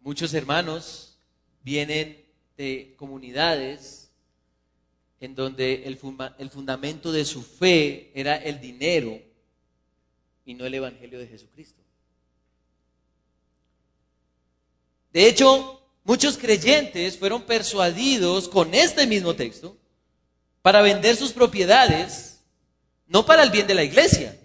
Muchos 0.00 0.32
hermanos 0.32 1.18
vienen 1.62 2.24
de 2.56 2.94
comunidades 2.96 4.10
en 5.20 5.34
donde 5.34 5.84
el, 5.84 5.98
fundamento 6.50 7.12
de 7.12 7.24
su 7.24 7.42
fe 7.42 8.10
era 8.14 8.36
el 8.36 8.60
dinero 8.60 9.20
y 10.46 10.54
no 10.54 10.64
el 10.64 10.74
Evangelio 10.74 11.18
de 11.18 11.26
Jesucristo. 11.26 11.80
De 15.12 15.28
hecho, 15.28 15.79
muchos 16.04 16.36
creyentes 16.36 17.18
fueron 17.18 17.42
persuadidos 17.42 18.48
con 18.48 18.74
este 18.74 19.06
mismo 19.06 19.34
texto 19.34 19.76
para 20.62 20.82
vender 20.82 21.16
sus 21.16 21.32
propiedades, 21.32 22.40
no 23.06 23.24
para 23.24 23.42
el 23.42 23.50
bien 23.50 23.66
de 23.66 23.74
la 23.74 23.84
iglesia, 23.84 24.38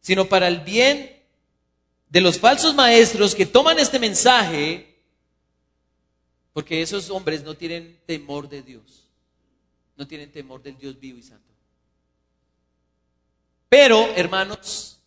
sino 0.00 0.28
para 0.28 0.48
el 0.48 0.60
bien 0.60 1.22
de 2.08 2.20
los 2.20 2.38
falsos 2.38 2.74
maestros 2.74 3.34
que 3.34 3.46
toman 3.46 3.78
este 3.78 3.98
mensaje 3.98 4.92
porque 6.52 6.82
esos 6.82 7.10
hombres 7.10 7.42
no 7.42 7.54
tienen 7.54 7.98
temor 8.06 8.48
de 8.48 8.62
Dios. 8.62 9.08
No 9.96 10.06
tienen 10.06 10.30
temor 10.30 10.62
del 10.62 10.76
Dios 10.76 10.98
vivo 10.98 11.18
y 11.18 11.22
santo. 11.22 11.52
Pero, 13.68 14.06
hermanos, 14.16 15.00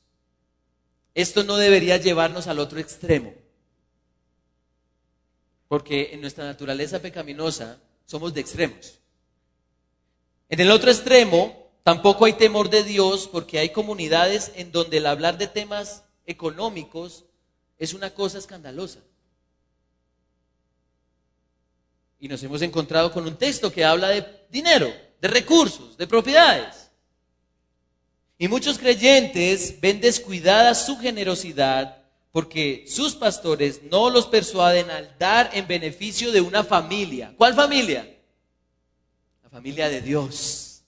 esto 1.14 1.44
no 1.44 1.58
debería 1.58 1.98
llevarnos 1.98 2.48
al 2.48 2.60
otro 2.60 2.80
extremo. 2.80 3.34
Porque 5.68 6.14
en 6.14 6.22
nuestra 6.22 6.46
naturaleza 6.46 7.02
pecaminosa 7.02 7.80
somos 8.06 8.34
de 8.34 8.42
extremos. 8.42 9.00
En 10.50 10.60
el 10.60 10.72
otro 10.72 10.92
extremo 10.92 11.72
tampoco 11.84 12.26
hay 12.26 12.34
temor 12.34 12.70
de 12.70 12.84
Dios 12.84 13.28
porque 13.32 13.60
hay 13.60 13.70
comunidades 13.70 14.52
en 14.56 14.72
donde 14.72 14.98
el 14.98 15.08
hablar 15.08 15.38
de 15.38 15.48
temas 15.48 16.04
económicos 16.26 17.26
es 17.78 17.94
una 17.94 18.12
cosa 18.12 18.38
escandalosa. 18.38 19.00
Y 22.20 22.28
nos 22.28 22.42
hemos 22.44 22.62
encontrado 22.62 23.12
con 23.12 23.28
un 23.28 23.36
texto 23.36 23.72
que 23.72 23.84
habla 23.84 24.10
de 24.10 24.26
dinero, 24.50 24.92
de 25.22 25.28
recursos, 25.28 25.98
de 25.98 26.08
propiedades. 26.08 26.90
Y 28.38 28.48
muchos 28.48 28.78
creyentes 28.78 29.80
ven 29.80 30.02
descuidada 30.02 30.76
su 30.76 30.98
generosidad 30.98 32.05
porque 32.36 32.84
sus 32.86 33.16
pastores 33.16 33.84
no 33.84 34.10
los 34.10 34.28
persuaden 34.28 34.92
al 34.92 35.18
dar 35.18 35.52
en 35.54 35.66
beneficio 35.68 36.34
de 36.34 36.42
una 36.42 36.66
familia. 36.66 37.34
¿Cuál 37.38 37.54
familia? 37.54 38.14
La 39.42 39.50
familia 39.50 39.88
de 39.88 40.02
Dios. 40.02 40.82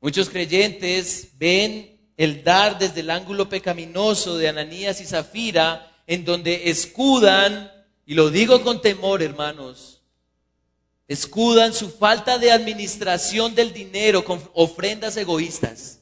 Muchos 0.00 0.30
creyentes 0.30 1.32
ven 1.36 2.00
el 2.16 2.42
dar 2.42 2.78
desde 2.78 3.00
el 3.00 3.10
ángulo 3.10 3.50
pecaminoso 3.50 4.38
de 4.38 4.48
Ananías 4.48 4.98
y 5.02 5.04
Zafira 5.04 5.94
en 6.06 6.24
donde 6.24 6.70
escudan, 6.70 7.70
y 8.06 8.14
lo 8.14 8.30
digo 8.30 8.62
con 8.62 8.80
temor, 8.80 9.22
hermanos, 9.22 10.00
escudan 11.08 11.74
su 11.74 11.90
falta 11.90 12.38
de 12.38 12.52
administración 12.52 13.54
del 13.54 13.74
dinero 13.74 14.24
con 14.24 14.42
ofrendas 14.54 15.14
egoístas. 15.18 16.01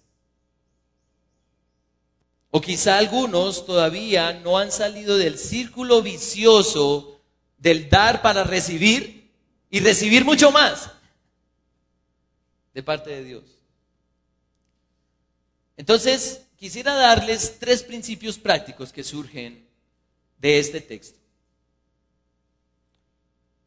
O 2.50 2.60
quizá 2.60 2.98
algunos 2.98 3.64
todavía 3.64 4.32
no 4.32 4.58
han 4.58 4.72
salido 4.72 5.16
del 5.16 5.38
círculo 5.38 6.02
vicioso 6.02 7.20
del 7.58 7.88
dar 7.88 8.22
para 8.22 8.42
recibir 8.42 9.30
y 9.70 9.80
recibir 9.80 10.24
mucho 10.24 10.50
más 10.50 10.90
de 12.74 12.82
parte 12.82 13.10
de 13.10 13.24
Dios. 13.24 13.44
Entonces, 15.76 16.44
quisiera 16.56 16.94
darles 16.94 17.58
tres 17.58 17.82
principios 17.82 18.38
prácticos 18.38 18.92
que 18.92 19.04
surgen 19.04 19.66
de 20.38 20.58
este 20.58 20.80
texto. 20.80 21.18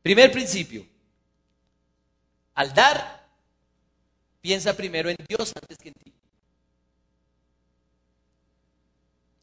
Primer 0.01 0.31
principio. 0.31 0.85
Al 2.55 2.73
dar, 2.73 3.27
piensa 4.41 4.75
primero 4.75 5.09
en 5.09 5.17
Dios 5.27 5.53
antes 5.59 5.77
que 5.77 5.89
en 5.89 5.95
ti. 5.95 6.12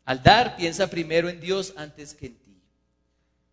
Al 0.04 0.22
dar, 0.22 0.56
piensa 0.56 0.88
primero 0.88 1.28
en 1.28 1.40
Dios 1.40 1.72
antes 1.76 2.14
que 2.14 2.26
en 2.26 2.34
ti. 2.34 2.50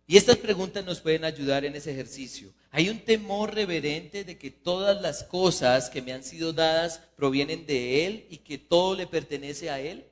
Y 0.06 0.16
estas 0.16 0.36
preguntas 0.36 0.84
nos 0.86 1.00
pueden 1.00 1.24
ayudar 1.24 1.66
en 1.66 1.76
ese 1.76 1.92
ejercicio. 1.92 2.50
Hay 2.70 2.88
un 2.88 3.00
temor 3.00 3.54
reverente 3.54 4.24
de 4.24 4.38
que 4.38 4.50
todas 4.50 5.02
las 5.02 5.22
cosas 5.22 5.90
que 5.90 6.00
me 6.00 6.14
han 6.14 6.24
sido 6.24 6.54
dadas 6.54 7.02
provienen 7.14 7.66
de 7.66 8.06
Él 8.06 8.26
y 8.30 8.38
que 8.38 8.56
todo 8.56 8.94
le 8.94 9.06
pertenece 9.06 9.68
a 9.68 9.80
Él. 9.80 10.06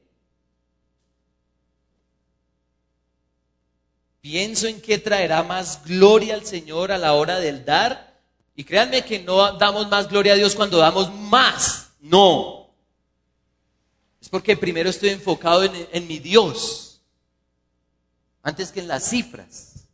Pienso 4.20 4.66
en 4.66 4.80
qué 4.80 4.98
traerá 4.98 5.42
más 5.44 5.84
gloria 5.84 6.34
al 6.34 6.44
Señor 6.44 6.92
a 6.92 6.98
la 6.98 7.14
hora 7.14 7.38
del 7.38 7.64
dar. 7.64 8.20
Y 8.54 8.64
créanme 8.64 9.02
que 9.02 9.20
no 9.20 9.56
damos 9.56 9.88
más 9.88 10.08
gloria 10.08 10.34
a 10.34 10.36
Dios 10.36 10.54
cuando 10.54 10.78
damos 10.78 11.10
más. 11.14 11.92
No, 12.00 12.65
porque 14.36 14.54
primero 14.54 14.90
estoy 14.90 15.08
enfocado 15.08 15.64
en, 15.64 15.88
en 15.92 16.06
mi 16.06 16.18
Dios. 16.18 17.00
Antes 18.42 18.70
que 18.70 18.80
en 18.80 18.88
las 18.88 19.08
cifras. 19.08 19.86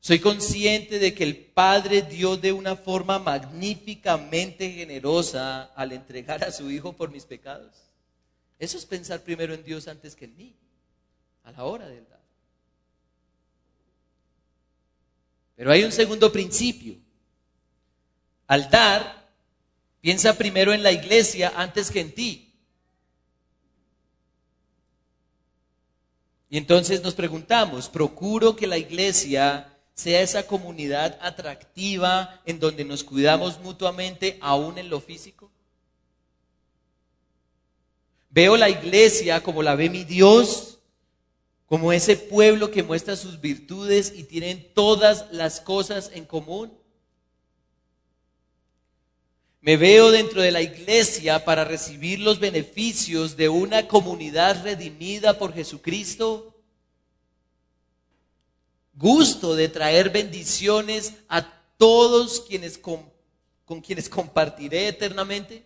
Soy 0.00 0.20
consciente 0.20 0.98
de 0.98 1.12
que 1.14 1.22
el 1.22 1.36
Padre 1.36 2.00
dio 2.00 2.38
de 2.38 2.52
una 2.52 2.76
forma 2.76 3.18
magníficamente 3.18 4.72
generosa 4.72 5.64
al 5.74 5.92
entregar 5.92 6.42
a 6.42 6.50
su 6.50 6.70
Hijo 6.70 6.94
por 6.94 7.10
mis 7.10 7.26
pecados. 7.26 7.74
Eso 8.58 8.78
es 8.78 8.86
pensar 8.86 9.20
primero 9.20 9.52
en 9.52 9.62
Dios 9.62 9.86
antes 9.86 10.16
que 10.16 10.24
en 10.24 10.34
mí, 10.38 10.56
a 11.44 11.52
la 11.52 11.64
hora 11.64 11.88
del 11.88 12.08
dar. 12.08 12.22
Pero 15.56 15.72
hay 15.72 15.84
un 15.84 15.92
segundo 15.92 16.32
principio. 16.32 16.96
Al 18.46 18.70
dar, 18.70 19.19
piensa 20.00 20.36
primero 20.36 20.72
en 20.72 20.82
la 20.82 20.92
iglesia 20.92 21.52
antes 21.56 21.90
que 21.90 22.00
en 22.00 22.14
ti. 22.14 22.50
Y 26.48 26.58
entonces 26.58 27.02
nos 27.02 27.14
preguntamos, 27.14 27.88
¿procuro 27.88 28.56
que 28.56 28.66
la 28.66 28.76
iglesia 28.76 29.78
sea 29.94 30.20
esa 30.20 30.46
comunidad 30.46 31.16
atractiva 31.22 32.40
en 32.44 32.58
donde 32.58 32.84
nos 32.84 33.04
cuidamos 33.04 33.60
mutuamente 33.60 34.36
aún 34.40 34.78
en 34.78 34.90
lo 34.90 35.00
físico? 35.00 35.50
Veo 38.30 38.56
la 38.56 38.68
iglesia 38.68 39.42
como 39.42 39.62
la 39.62 39.76
ve 39.76 39.90
mi 39.90 40.04
Dios, 40.04 40.78
como 41.66 41.92
ese 41.92 42.16
pueblo 42.16 42.72
que 42.72 42.82
muestra 42.82 43.14
sus 43.14 43.40
virtudes 43.40 44.12
y 44.16 44.24
tienen 44.24 44.72
todas 44.74 45.26
las 45.30 45.60
cosas 45.60 46.10
en 46.14 46.24
común. 46.24 46.79
Me 49.60 49.76
veo 49.76 50.10
dentro 50.10 50.40
de 50.40 50.52
la 50.52 50.62
iglesia 50.62 51.44
para 51.44 51.64
recibir 51.64 52.20
los 52.20 52.40
beneficios 52.40 53.36
de 53.36 53.48
una 53.48 53.86
comunidad 53.88 54.62
redimida 54.62 55.38
por 55.38 55.52
Jesucristo 55.52 56.50
gusto 59.00 59.56
de 59.56 59.68
traer 59.68 60.10
bendiciones 60.10 61.14
a 61.28 61.42
todos 61.78 62.42
quienes 62.42 62.76
con, 62.76 63.10
con 63.64 63.80
quienes 63.80 64.08
compartiré 64.08 64.88
eternamente? 64.88 65.64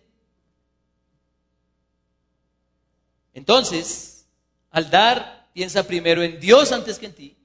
Entonces, 3.33 4.25
al 4.71 4.89
dar, 4.89 5.49
piensa 5.53 5.85
primero 5.85 6.23
en 6.23 6.39
Dios 6.39 6.71
antes 6.71 6.97
que 6.97 7.07
en 7.07 7.13
ti. 7.13 7.35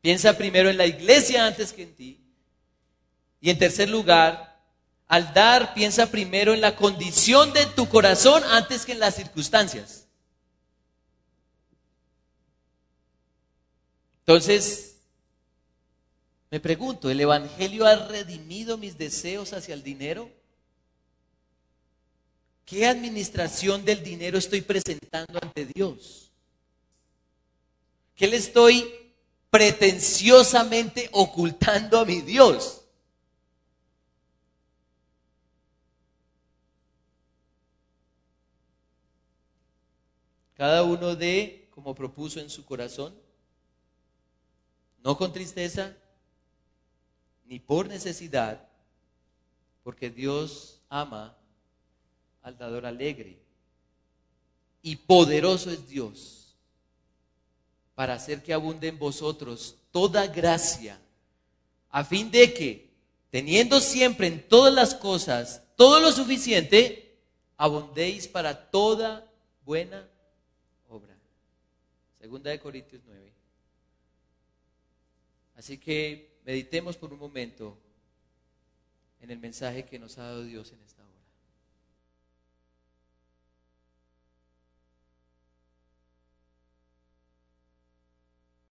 Piensa 0.00 0.38
primero 0.38 0.70
en 0.70 0.76
la 0.76 0.86
iglesia 0.86 1.44
antes 1.44 1.72
que 1.72 1.82
en 1.82 1.94
ti. 1.94 2.20
Y 3.40 3.50
en 3.50 3.58
tercer 3.58 3.88
lugar, 3.88 4.51
al 5.12 5.34
dar, 5.34 5.74
piensa 5.74 6.10
primero 6.10 6.54
en 6.54 6.62
la 6.62 6.74
condición 6.74 7.52
de 7.52 7.66
tu 7.66 7.86
corazón 7.86 8.42
antes 8.44 8.86
que 8.86 8.92
en 8.92 8.98
las 8.98 9.14
circunstancias. 9.14 10.06
Entonces, 14.20 14.96
me 16.50 16.60
pregunto, 16.60 17.10
¿el 17.10 17.20
Evangelio 17.20 17.84
ha 17.84 17.94
redimido 17.94 18.78
mis 18.78 18.96
deseos 18.96 19.52
hacia 19.52 19.74
el 19.74 19.82
dinero? 19.82 20.30
¿Qué 22.64 22.86
administración 22.86 23.84
del 23.84 24.02
dinero 24.02 24.38
estoy 24.38 24.62
presentando 24.62 25.38
ante 25.42 25.66
Dios? 25.66 26.30
¿Qué 28.16 28.28
le 28.28 28.38
estoy 28.38 28.90
pretenciosamente 29.50 31.10
ocultando 31.12 32.00
a 32.00 32.06
mi 32.06 32.22
Dios? 32.22 32.81
Cada 40.54 40.82
uno 40.82 41.16
de, 41.16 41.68
como 41.74 41.94
propuso 41.94 42.40
en 42.40 42.50
su 42.50 42.64
corazón, 42.64 43.14
no 45.02 45.16
con 45.16 45.32
tristeza 45.32 45.96
ni 47.46 47.58
por 47.58 47.88
necesidad, 47.88 48.68
porque 49.82 50.10
Dios 50.10 50.80
ama 50.88 51.36
al 52.42 52.56
dador 52.56 52.86
alegre. 52.86 53.38
Y 54.82 54.96
poderoso 54.96 55.70
es 55.70 55.88
Dios 55.88 56.56
para 57.94 58.14
hacer 58.14 58.42
que 58.42 58.52
abunde 58.52 58.88
en 58.88 58.98
vosotros 58.98 59.76
toda 59.90 60.26
gracia, 60.26 60.98
a 61.90 62.04
fin 62.04 62.30
de 62.30 62.52
que, 62.54 62.90
teniendo 63.30 63.80
siempre 63.80 64.26
en 64.26 64.48
todas 64.48 64.72
las 64.72 64.94
cosas 64.94 65.62
todo 65.76 66.00
lo 66.00 66.12
suficiente, 66.12 67.18
abundéis 67.56 68.28
para 68.28 68.70
toda 68.70 69.28
buena. 69.64 70.08
Segunda 72.22 72.52
de 72.52 72.60
Corintios 72.60 73.02
9. 73.04 73.32
Así 75.56 75.76
que 75.76 76.38
meditemos 76.44 76.96
por 76.96 77.12
un 77.12 77.18
momento 77.18 77.76
en 79.20 79.32
el 79.32 79.40
mensaje 79.40 79.84
que 79.84 79.98
nos 79.98 80.18
ha 80.18 80.22
dado 80.22 80.44
Dios 80.44 80.70
en 80.70 80.80
esta. 80.82 81.01